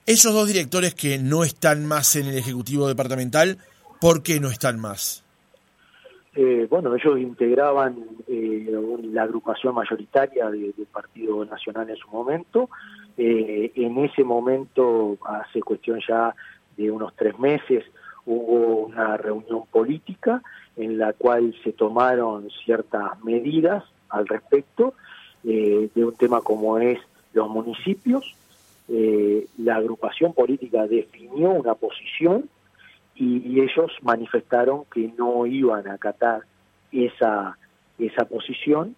Esos 0.06 0.32
dos 0.32 0.48
directores 0.48 0.94
que 0.94 1.18
no 1.18 1.44
están 1.44 1.86
más 1.86 2.16
en 2.16 2.26
el 2.26 2.38
Ejecutivo 2.38 2.88
Departamental, 2.88 3.58
¿por 4.00 4.22
qué 4.22 4.40
no 4.40 4.48
están 4.48 4.80
más? 4.80 5.21
Eh, 6.34 6.66
bueno, 6.70 6.94
ellos 6.94 7.18
integraban 7.18 7.96
eh, 8.26 8.66
la 9.04 9.24
agrupación 9.24 9.74
mayoritaria 9.74 10.48
del 10.50 10.72
Partido 10.90 11.44
Nacional 11.44 11.90
en 11.90 11.96
su 11.96 12.08
momento. 12.08 12.70
Eh, 13.18 13.70
en 13.74 13.98
ese 13.98 14.24
momento, 14.24 15.18
hace 15.26 15.60
cuestión 15.60 16.00
ya 16.08 16.34
de 16.78 16.90
unos 16.90 17.14
tres 17.16 17.38
meses, 17.38 17.84
hubo 18.24 18.86
una 18.86 19.18
reunión 19.18 19.64
política 19.70 20.42
en 20.76 20.96
la 20.96 21.12
cual 21.12 21.54
se 21.62 21.72
tomaron 21.72 22.48
ciertas 22.64 23.22
medidas 23.22 23.84
al 24.08 24.26
respecto 24.26 24.94
de 25.42 25.90
un 25.96 26.14
tema 26.14 26.40
como 26.40 26.78
es 26.78 27.00
los 27.34 27.50
municipios. 27.50 28.36
la 28.88 29.76
agrupación 29.76 30.32
política 30.32 30.86
definió 30.86 31.50
una 31.50 31.74
posición 31.74 32.48
y, 33.14 33.60
ellos 33.60 33.92
manifestaron 34.02 34.84
que 34.92 35.12
no 35.16 35.46
iban 35.46 35.86
a 35.88 35.94
acatar 35.94 36.42
esa, 36.90 37.56
esa 37.98 38.24
posición, 38.24 38.96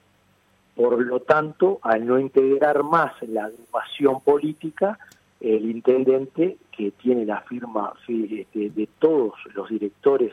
por 0.74 1.00
lo 1.04 1.20
tanto, 1.20 1.78
al 1.82 2.06
no 2.06 2.18
integrar 2.18 2.82
más 2.82 3.12
la 3.22 3.46
agrupación 3.46 4.20
política, 4.20 4.98
el 5.40 5.70
intendente, 5.70 6.56
que 6.72 6.90
tiene 6.92 7.24
la 7.24 7.40
firma 7.42 7.92
este, 8.08 8.70
de 8.70 8.88
todos 8.98 9.34
los 9.54 9.68
directores 9.68 10.32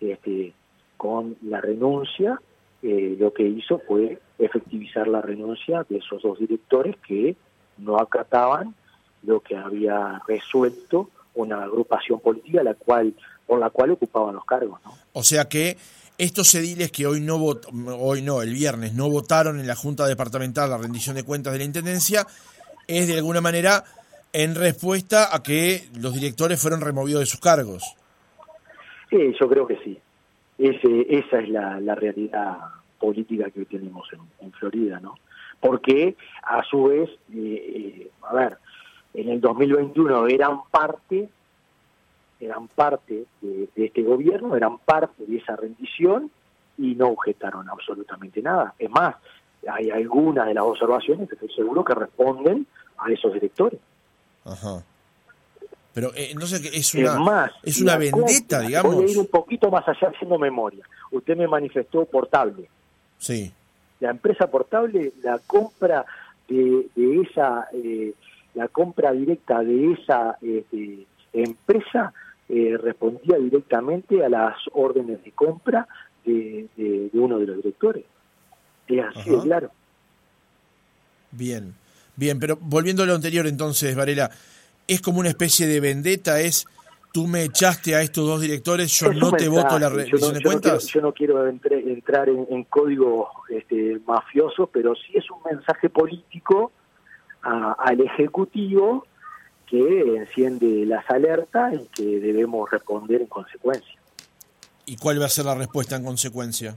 este, 0.00 0.52
con 0.96 1.36
la 1.42 1.60
renuncia, 1.60 2.40
eh, 2.82 3.16
lo 3.18 3.32
que 3.32 3.44
hizo 3.44 3.78
fue 3.78 4.18
efectivizar 4.38 5.08
la 5.08 5.22
renuncia 5.22 5.84
de 5.88 5.98
esos 5.98 6.22
dos 6.22 6.38
directores 6.38 6.96
que 7.06 7.36
no 7.78 7.96
acataban 7.96 8.74
lo 9.22 9.40
que 9.40 9.56
había 9.56 10.20
resuelto 10.26 11.08
una 11.34 11.64
agrupación 11.64 12.20
política 12.20 12.62
la 12.62 12.74
cual 12.74 13.14
por 13.46 13.58
la 13.58 13.70
cual 13.70 13.92
ocupaban 13.92 14.34
los 14.34 14.44
cargos. 14.44 14.80
¿no? 14.84 14.92
O 15.12 15.22
sea 15.22 15.48
que 15.48 15.76
estos 16.18 16.54
ediles 16.54 16.92
que 16.92 17.06
hoy 17.06 17.20
no 17.20 17.36
hoy 17.36 18.22
no, 18.22 18.42
el 18.42 18.52
viernes 18.52 18.94
no 18.94 19.08
votaron 19.10 19.58
en 19.58 19.66
la 19.66 19.74
Junta 19.74 20.06
Departamental 20.06 20.70
la 20.70 20.78
rendición 20.78 21.16
de 21.16 21.24
cuentas 21.24 21.52
de 21.52 21.58
la 21.58 21.64
Intendencia 21.64 22.26
es 22.86 23.08
de 23.08 23.16
alguna 23.16 23.40
manera 23.40 23.84
en 24.32 24.54
respuesta 24.54 25.34
a 25.34 25.42
que 25.42 25.88
los 26.00 26.14
directores 26.14 26.60
fueron 26.60 26.80
removidos 26.80 27.20
de 27.20 27.26
sus 27.26 27.40
cargos. 27.40 27.96
Sí, 29.10 29.34
yo 29.38 29.48
creo 29.48 29.66
que 29.66 29.76
sí. 29.84 29.98
Ese, 30.58 31.06
esa 31.10 31.40
es 31.40 31.48
la, 31.48 31.94
realidad 31.94 32.56
política 32.98 33.50
que 33.50 33.60
hoy 33.60 33.66
tenemos 33.66 34.08
en, 34.40 34.52
Florida, 34.52 35.00
¿no? 35.00 35.14
Porque 35.60 36.16
a 36.42 36.62
su 36.64 36.84
vez, 36.84 37.10
eh, 37.34 38.00
eh, 38.04 38.10
a 38.22 38.34
ver, 38.34 38.58
en 39.14 39.28
el 39.28 39.40
2021 39.40 40.26
eran 40.28 40.62
parte, 40.70 41.28
eran 42.40 42.68
parte 42.68 43.24
de, 43.40 43.68
este 43.76 44.02
gobierno, 44.02 44.56
eran 44.56 44.78
parte 44.78 45.24
de 45.26 45.36
esa 45.36 45.56
rendición 45.56 46.30
y 46.78 46.94
no 46.94 47.08
objetaron 47.08 47.68
absolutamente 47.68 48.40
nada. 48.40 48.74
Es 48.78 48.90
más, 48.90 49.16
hay 49.70 49.90
algunas 49.90 50.46
de 50.46 50.54
las 50.54 50.64
observaciones 50.64 51.28
que 51.28 51.34
estoy 51.34 51.52
seguro 51.54 51.84
que 51.84 51.94
responden 51.94 52.66
a 52.98 53.10
esos 53.10 53.32
directores. 53.34 53.80
Ajá. 54.44 54.82
Pero 55.94 56.08
eh, 56.14 56.30
entonces 56.30 56.64
es 56.72 56.94
una, 56.94 57.12
es, 57.12 57.18
más, 57.18 57.52
es 57.62 57.80
una 57.82 57.98
vendetta, 57.98 58.60
digamos. 58.60 58.94
Voy 58.94 59.04
a 59.04 59.10
ir 59.10 59.18
un 59.18 59.26
poquito 59.26 59.70
más 59.70 59.86
allá 59.86 60.08
haciendo 60.08 60.38
memoria. 60.38 60.84
Usted 61.10 61.36
me 61.36 61.46
manifestó 61.46 62.06
portable. 62.06 62.68
Sí. 63.18 63.52
La 64.00 64.10
empresa 64.10 64.46
portable, 64.46 65.12
la 65.22 65.38
compra 65.46 66.06
de, 66.48 66.88
de 66.96 67.20
esa 67.20 67.68
eh, 67.74 68.14
la 68.54 68.68
compra 68.68 69.12
directa 69.12 69.60
de 69.60 69.92
esa 69.92 70.36
este, 70.40 71.06
empresa 71.32 72.12
eh, 72.48 72.76
respondía 72.80 73.38
directamente 73.38 74.24
a 74.24 74.28
las 74.28 74.56
órdenes 74.72 75.22
de 75.24 75.32
compra 75.32 75.86
de, 76.24 77.10
uno 77.14 77.38
de 77.38 77.46
los 77.46 77.56
directores. 77.56 78.04
Es 78.86 79.04
así, 79.04 79.30
claro. 79.42 79.70
Bien, 81.30 81.74
bien, 82.14 82.38
pero 82.38 82.58
volviendo 82.60 83.02
a 83.02 83.06
lo 83.06 83.14
anterior 83.14 83.46
entonces, 83.46 83.96
Varela, 83.96 84.30
es 84.86 85.00
como 85.00 85.20
una 85.20 85.30
especie 85.30 85.66
de 85.66 85.80
vendetta, 85.80 86.40
es 86.40 86.66
tú 87.12 87.26
me 87.26 87.44
echaste 87.44 87.94
a 87.94 88.02
estos 88.02 88.26
dos 88.26 88.40
directores, 88.40 88.92
yo 88.98 89.12
no 89.12 89.32
te 89.32 89.48
voto 89.48 89.78
la 89.78 89.88
rendición 89.88 90.34
de 90.34 90.42
cuentas. 90.42 90.86
yo 90.88 91.00
no 91.00 91.12
quiero 91.12 91.46
entrar 91.46 92.28
en, 92.28 92.64
código 92.64 93.28
este, 93.48 94.00
mafioso, 94.06 94.66
pero 94.66 94.94
sí 94.94 95.12
es 95.14 95.30
un 95.30 95.38
mensaje 95.50 95.88
político 95.88 96.72
al 97.42 98.00
Ejecutivo 98.00 99.06
que 99.66 100.16
enciende 100.16 100.84
las 100.84 101.08
alertas 101.10 101.74
y 101.74 101.86
que 101.88 102.20
debemos 102.20 102.70
responder 102.70 103.22
en 103.22 103.26
consecuencia. 103.26 103.98
¿Y 104.84 104.96
cuál 104.96 105.20
va 105.20 105.26
a 105.26 105.30
ser 105.30 105.46
la 105.46 105.54
respuesta 105.54 105.96
en 105.96 106.04
consecuencia? 106.04 106.76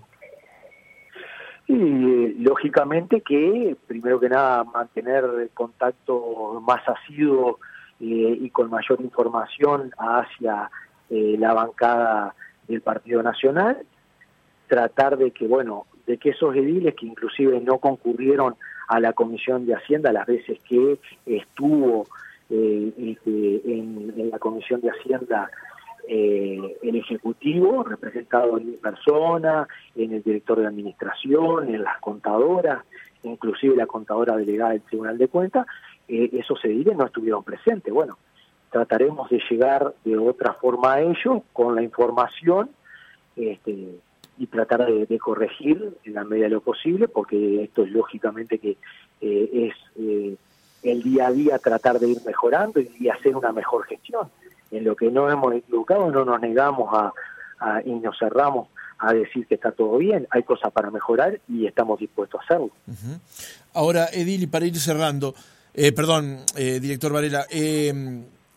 Y 1.67 2.35
lógicamente 2.43 3.21
que, 3.21 3.75
primero 3.87 4.19
que 4.19 4.29
nada, 4.29 4.63
mantener 4.63 5.49
contacto 5.53 6.61
más 6.65 6.87
asiduo 6.87 7.59
eh, 7.99 8.37
y 8.39 8.49
con 8.51 8.69
mayor 8.69 9.01
información 9.01 9.91
hacia 9.97 10.69
eh, 11.09 11.35
la 11.39 11.53
bancada 11.53 12.35
del 12.67 12.81
Partido 12.81 13.23
Nacional, 13.23 13.85
tratar 14.67 15.17
de 15.17 15.31
que, 15.31 15.47
bueno, 15.47 15.85
de 16.07 16.17
que 16.17 16.29
esos 16.29 16.55
ediles 16.55 16.95
que 16.95 17.05
inclusive 17.05 17.59
no 17.61 17.79
concurrieron 17.79 18.55
a 18.87 18.99
la 18.99 19.13
Comisión 19.13 19.65
de 19.65 19.75
Hacienda 19.75 20.11
las 20.11 20.25
veces 20.25 20.59
que 20.67 20.99
estuvo 21.25 22.05
eh, 22.49 22.91
este, 22.97 23.61
en, 23.65 24.29
la 24.29 24.39
Comisión 24.39 24.81
de 24.81 24.91
Hacienda 24.91 25.49
eh, 26.07 26.77
el 26.83 26.95
Ejecutivo, 26.95 27.83
representado 27.83 28.57
en 28.59 28.71
mi 28.71 28.77
persona, 28.77 29.67
en 29.95 30.13
el 30.13 30.21
director 30.21 30.59
de 30.59 30.67
Administración, 30.67 31.73
en 31.73 31.83
las 31.83 31.99
contadoras, 31.99 32.83
inclusive 33.23 33.75
la 33.75 33.87
contadora 33.87 34.37
delegada 34.37 34.71
del 34.71 34.81
Tribunal 34.81 35.17
de 35.17 35.27
Cuentas, 35.27 35.65
eh, 36.07 36.29
esos 36.33 36.63
ediles 36.63 36.95
no 36.95 37.05
estuvieron 37.05 37.43
presentes. 37.43 37.91
Bueno, 37.91 38.19
trataremos 38.69 39.29
de 39.29 39.41
llegar 39.49 39.95
de 40.03 40.17
otra 40.17 40.53
forma 40.53 40.93
a 40.93 41.01
ellos 41.01 41.41
con 41.53 41.73
la 41.73 41.81
información 41.81 42.69
este, 43.35 43.99
y 44.37 44.47
tratar 44.47 44.85
de, 44.85 45.19
corregir 45.19 45.97
en 46.03 46.13
la 46.13 46.23
medida 46.23 46.45
de 46.45 46.51
lo 46.51 46.61
posible, 46.61 47.07
porque 47.07 47.63
esto 47.63 47.83
es 47.83 47.91
lógicamente 47.91 48.59
que 48.59 48.77
eh, 49.21 49.49
es 49.53 49.73
eh, 49.97 50.35
el 50.83 51.03
día 51.03 51.27
a 51.27 51.31
día 51.31 51.59
tratar 51.59 51.99
de 51.99 52.09
ir 52.09 52.17
mejorando 52.25 52.79
y, 52.79 53.09
hacer 53.09 53.35
una 53.35 53.51
mejor 53.51 53.85
gestión. 53.85 54.29
En 54.71 54.83
lo 54.83 54.95
que 54.95 55.09
no 55.11 55.29
hemos 55.29 55.53
equivocado 55.53 56.11
no 56.11 56.25
nos 56.25 56.39
negamos 56.41 56.89
a, 56.93 57.13
y 57.85 57.91
nos 57.91 58.17
cerramos 58.19 58.67
a 58.99 59.13
decir 59.13 59.47
que 59.47 59.55
está 59.55 59.71
todo 59.71 59.97
bien, 59.97 60.27
hay 60.29 60.43
cosas 60.43 60.71
para 60.71 60.91
mejorar 60.91 61.39
y 61.47 61.65
estamos 61.65 61.99
dispuestos 61.99 62.41
a 62.41 62.43
hacerlo. 62.43 62.71
Ahora, 63.73 64.07
Edil, 64.11 64.43
y 64.43 64.47
para 64.47 64.65
ir 64.65 64.77
cerrando, 64.77 65.33
eh, 65.73 65.91
perdón, 65.91 66.39
eh, 66.55 66.79
director 66.79 67.11
Varela, 67.11 67.45
eh, 67.49 67.93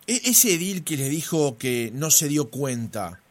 e-, 0.07 0.21
ese 0.31 0.55
Edil 0.55 0.85
que 0.85 0.97
le 0.97 1.09
dijo 1.09 1.59
que 1.59 1.91
no 1.93 2.11
se 2.11 2.29
dio 2.29 2.51
cuenta, 2.51 3.21
¿cómo 3.21 3.28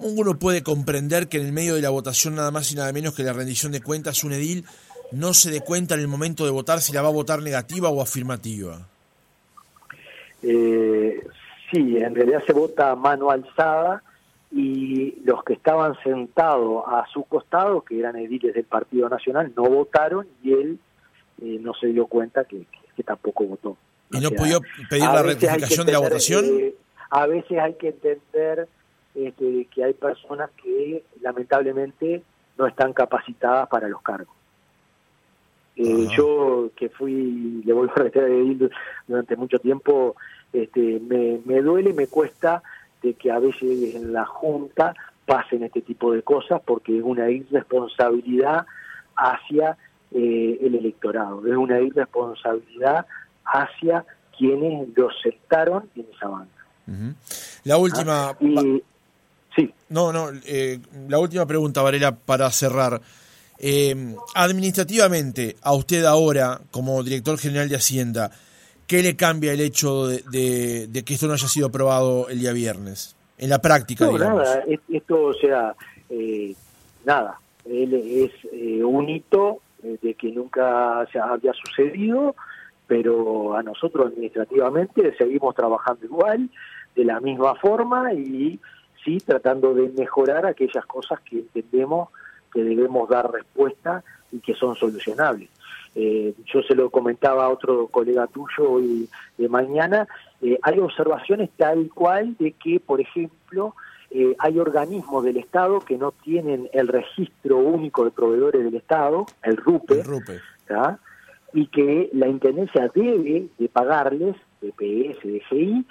uno 0.00 0.38
puede 0.38 0.62
comprender 0.62 1.28
que 1.28 1.38
en 1.38 1.46
el 1.46 1.52
medio 1.52 1.74
de 1.74 1.82
la 1.82 1.90
votación 1.90 2.34
nada 2.34 2.50
más 2.50 2.72
y 2.72 2.76
nada 2.76 2.92
menos 2.92 3.14
que 3.14 3.22
la 3.22 3.32
rendición 3.32 3.72
de 3.72 3.82
cuentas 3.82 4.24
un 4.24 4.32
Edil 4.32 4.64
no 5.12 5.34
se 5.34 5.50
dé 5.50 5.60
cuenta 5.60 5.94
en 5.94 6.00
el 6.00 6.08
momento 6.08 6.44
de 6.44 6.50
votar 6.50 6.80
si 6.80 6.92
la 6.92 7.02
va 7.02 7.08
a 7.08 7.12
votar 7.12 7.42
negativa 7.42 7.88
o 7.88 8.00
afirmativa? 8.00 8.86
sí, 10.42 11.98
en 11.98 12.14
realidad 12.14 12.42
se 12.46 12.54
vota 12.54 12.90
a 12.90 12.96
mano 12.96 13.30
alzada 13.30 14.02
y 14.50 15.20
los 15.22 15.44
que 15.44 15.52
estaban 15.52 15.94
sentados 16.02 16.82
a 16.86 17.04
su 17.12 17.24
costado, 17.24 17.82
que 17.82 17.98
eran 17.98 18.16
ediles 18.16 18.54
del 18.54 18.64
Partido 18.64 19.08
Nacional, 19.08 19.52
no 19.54 19.64
votaron 19.64 20.26
y 20.42 20.52
él 20.52 20.78
eh, 21.42 21.58
no 21.60 21.74
se 21.74 21.88
dio 21.88 22.06
cuenta 22.06 22.44
que, 22.44 22.64
tampoco 23.04 23.44
votó. 23.44 23.76
¿Y 24.12 24.20
no 24.20 24.30
pudo 24.30 24.60
pedir 24.90 25.04
la 25.04 25.22
rectificación 25.22 25.86
de 25.86 25.92
la 25.92 26.00
votación? 26.00 26.44
Eh, 26.44 26.74
a 27.08 27.26
veces 27.26 27.58
hay 27.58 27.74
que 27.74 27.88
entender 27.88 28.19
que 29.80 29.86
hay 29.86 29.94
personas 29.94 30.50
que 30.62 31.02
lamentablemente 31.22 32.22
no 32.58 32.66
están 32.66 32.92
capacitadas 32.92 33.66
para 33.68 33.88
los 33.88 34.02
cargos. 34.02 34.34
Eh, 35.74 36.06
yo 36.14 36.68
que 36.76 36.90
fui, 36.90 37.62
le 37.64 37.72
voy 37.72 37.88
a 37.88 37.98
reiterar 37.98 38.30
durante 39.08 39.36
mucho 39.36 39.58
tiempo, 39.58 40.16
este, 40.52 41.00
me, 41.00 41.40
me 41.46 41.62
duele, 41.62 41.94
me 41.94 42.08
cuesta 42.08 42.62
de 43.02 43.14
que 43.14 43.30
a 43.30 43.38
veces 43.38 43.94
en 43.94 44.12
la 44.12 44.26
Junta 44.26 44.94
pasen 45.24 45.62
este 45.62 45.80
tipo 45.80 46.12
de 46.12 46.22
cosas 46.22 46.60
porque 46.62 46.98
es 46.98 47.02
una 47.02 47.30
irresponsabilidad 47.30 48.66
hacia 49.16 49.78
eh, 50.10 50.58
el 50.60 50.74
electorado, 50.74 51.46
es 51.46 51.56
una 51.56 51.80
irresponsabilidad 51.80 53.06
hacia 53.46 54.04
quienes 54.36 54.88
lo 54.94 55.08
aceptaron 55.08 55.88
en 55.96 56.04
esa 56.14 56.28
banca. 56.28 56.66
La 57.64 57.78
última... 57.78 58.30
Ah, 58.30 58.36
sí. 59.54 59.72
No, 59.88 60.12
no, 60.12 60.30
eh, 60.46 60.78
la 61.08 61.18
última 61.18 61.46
pregunta, 61.46 61.82
Varela, 61.82 62.14
para 62.16 62.50
cerrar. 62.50 63.00
Eh, 63.58 64.14
administrativamente, 64.34 65.56
a 65.62 65.74
usted 65.74 66.04
ahora, 66.04 66.60
como 66.70 67.02
director 67.02 67.38
general 67.38 67.68
de 67.68 67.76
Hacienda, 67.76 68.30
¿Qué 68.90 69.04
le 69.04 69.14
cambia 69.14 69.52
el 69.52 69.60
hecho 69.60 70.08
de, 70.08 70.90
que 71.06 71.14
esto 71.14 71.28
no 71.28 71.34
haya 71.34 71.46
sido 71.46 71.68
aprobado 71.68 72.28
el 72.28 72.40
día 72.40 72.52
viernes? 72.52 73.14
En 73.38 73.48
la 73.48 73.60
práctica, 73.60 74.04
no, 74.04 74.18
nada, 74.18 74.64
esto, 74.88 75.26
o 75.26 75.32
sea, 75.32 75.76
eh, 76.08 76.56
nada, 77.04 77.38
él 77.64 77.94
es 77.94 78.32
eh, 78.52 78.82
un 78.82 79.08
hito 79.08 79.58
eh, 79.84 79.96
de 80.02 80.14
que 80.14 80.32
nunca 80.32 81.06
se 81.12 81.20
había 81.20 81.52
sucedido, 81.52 82.34
pero 82.88 83.54
a 83.54 83.62
nosotros 83.62 84.08
administrativamente 84.08 85.16
seguimos 85.16 85.54
trabajando 85.54 86.04
igual, 86.06 86.50
de 86.96 87.04
la 87.04 87.20
misma 87.20 87.54
forma 87.54 88.12
y 88.12 88.58
sí 89.04 89.18
tratando 89.18 89.74
de 89.74 89.88
mejorar 89.90 90.46
aquellas 90.46 90.84
cosas 90.86 91.20
que 91.20 91.38
entendemos 91.38 92.08
que 92.52 92.62
debemos 92.62 93.08
dar 93.08 93.30
respuesta 93.30 94.02
y 94.32 94.40
que 94.40 94.54
son 94.54 94.74
solucionables. 94.74 95.48
Eh, 95.94 96.34
yo 96.46 96.62
se 96.62 96.74
lo 96.74 96.90
comentaba 96.90 97.44
a 97.44 97.48
otro 97.48 97.88
colega 97.88 98.26
tuyo 98.28 98.70
hoy 98.70 99.08
de 99.36 99.48
mañana, 99.48 100.06
eh, 100.40 100.58
hay 100.62 100.78
observaciones 100.78 101.50
tal 101.56 101.90
cual 101.92 102.36
de 102.38 102.52
que, 102.52 102.78
por 102.78 103.00
ejemplo, 103.00 103.74
eh, 104.12 104.36
hay 104.38 104.58
organismos 104.58 105.24
del 105.24 105.36
Estado 105.38 105.80
que 105.80 105.96
no 105.96 106.12
tienen 106.12 106.68
el 106.72 106.88
registro 106.88 107.58
único 107.58 108.04
de 108.04 108.12
proveedores 108.12 108.64
del 108.64 108.74
Estado, 108.76 109.26
el 109.42 109.56
RUPE, 109.56 110.02
y 111.52 111.66
que 111.66 112.08
la 112.12 112.28
Intendencia 112.28 112.88
debe 112.94 113.48
de 113.58 113.68
pagarles, 113.68 114.36
DPS, 114.60 115.22
DGI, 115.22 115.84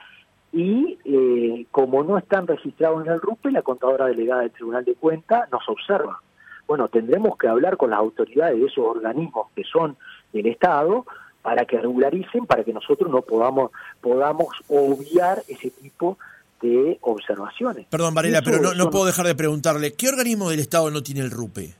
y 0.51 1.65
como 1.71 2.03
no 2.03 2.17
están 2.17 2.47
registrados 2.47 3.05
en 3.05 3.13
el 3.13 3.21
RUPE, 3.21 3.51
la 3.51 3.61
contadora 3.61 4.07
delegada 4.07 4.41
del 4.41 4.51
Tribunal 4.51 4.83
de 4.83 4.95
Cuentas 4.95 5.49
nos 5.51 5.67
observa 5.69 6.19
bueno, 6.69 6.87
tendremos 6.87 7.35
que 7.35 7.47
hablar 7.47 7.77
con 7.77 7.89
las 7.89 7.97
autoridades 7.97 8.59
de 8.59 8.67
esos 8.67 8.85
organismos 8.85 9.47
que 9.55 9.63
son 9.63 9.97
del 10.31 10.45
Estado 10.45 11.03
para 11.41 11.65
que 11.65 11.79
regularicen, 11.79 12.45
para 12.45 12.63
que 12.63 12.71
nosotros 12.71 13.09
no 13.09 13.23
podamos, 13.23 13.71
podamos 13.99 14.49
obviar 14.67 15.41
ese 15.47 15.71
tipo 15.71 16.19
de 16.61 16.99
observaciones. 17.01 17.87
Perdón, 17.87 18.13
Varela, 18.13 18.43
pero 18.43 18.75
no, 18.75 18.89
puedo 18.91 19.05
dejar 19.05 19.25
de 19.25 19.33
preguntarle, 19.33 19.93
¿qué 19.93 20.09
organismo 20.09 20.51
del 20.51 20.59
Estado 20.59 20.91
no 20.91 21.01
tiene 21.01 21.21
el 21.21 21.31
RUPE? 21.31 21.73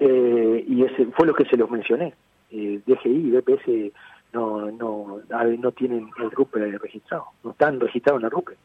Eh, 0.00 0.64
y 0.68 0.82
ese 0.82 1.06
fue 1.16 1.26
lo 1.26 1.32
que 1.32 1.46
se 1.46 1.56
los 1.56 1.70
mencioné. 1.70 2.12
Eh, 2.50 2.78
DGI 2.84 3.08
y 3.08 3.30
DPS 3.30 3.94
no, 4.32 4.70
no, 4.70 5.20
no 5.28 5.72
tienen 5.72 6.10
el 6.18 6.30
RUPE 6.30 6.78
registrado, 6.78 7.26
no 7.44 7.50
están 7.50 7.78
registrados 7.80 8.20
en 8.20 8.24
el 8.26 8.30
RUPE. 8.30 8.56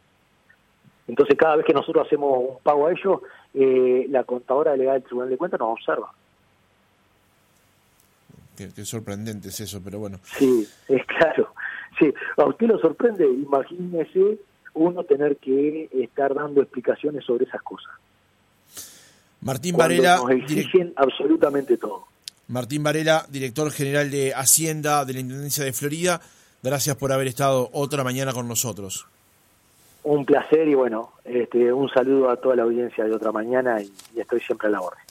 Entonces, 1.07 1.37
cada 1.37 1.55
vez 1.55 1.65
que 1.65 1.73
nosotros 1.73 2.05
hacemos 2.05 2.37
un 2.37 2.57
pago 2.61 2.87
a 2.87 2.91
ellos, 2.91 3.21
eh, 3.53 4.05
la 4.09 4.23
contadora 4.23 4.71
delegada 4.71 4.95
del 4.95 5.03
Tribunal 5.03 5.29
de 5.29 5.37
Cuentas 5.37 5.59
nos 5.59 5.69
observa. 5.69 6.11
Qué, 8.57 8.85
sorprendente 8.85 9.49
es 9.49 9.59
eso, 9.59 9.81
pero 9.83 9.99
bueno. 9.99 10.19
Sí, 10.23 10.67
es 10.87 11.05
claro. 11.05 11.53
Sí, 11.99 12.11
a 12.37 12.45
usted 12.45 12.67
lo 12.67 12.79
sorprende, 12.79 13.25
imagínese 13.25 14.39
uno 14.73 15.03
tener 15.03 15.37
que 15.37 15.89
estar 15.91 16.33
dando 16.33 16.61
explicaciones 16.61 17.23
sobre 17.23 17.45
esas 17.45 17.61
cosas. 17.61 17.91
Martín 19.41 19.77
Varela. 19.77 20.17
Nos 20.17 20.31
exigen 20.31 20.93
absolutamente 20.95 21.77
todo. 21.77 22.05
Martín 22.47 22.83
Varela, 22.83 23.25
director 23.29 23.71
general 23.71 24.09
de 24.09 24.33
Hacienda 24.33 25.05
de 25.05 25.13
la 25.13 25.19
Intendencia 25.19 25.63
de 25.63 25.73
Florida, 25.73 26.21
gracias 26.63 26.95
por 26.95 27.11
haber 27.11 27.27
estado 27.27 27.69
otra 27.73 28.03
mañana 28.03 28.33
con 28.33 28.47
nosotros 28.47 29.07
un 30.07 30.23
placer 30.23 30.65
y 30.69 30.73
bueno, 30.73 31.11
este, 31.25 31.71
un 31.73 31.89
saludo 31.89 32.29
a 32.29 32.37
toda 32.37 32.55
la 32.55 32.63
audiencia 32.63 33.03
de 33.03 33.13
otra 33.13 33.33
mañana 33.33 33.81
y, 33.81 33.91
y 34.15 34.21
estoy 34.21 34.39
siempre 34.39 34.69
a 34.69 34.71
la 34.71 34.79
orden. 34.79 35.03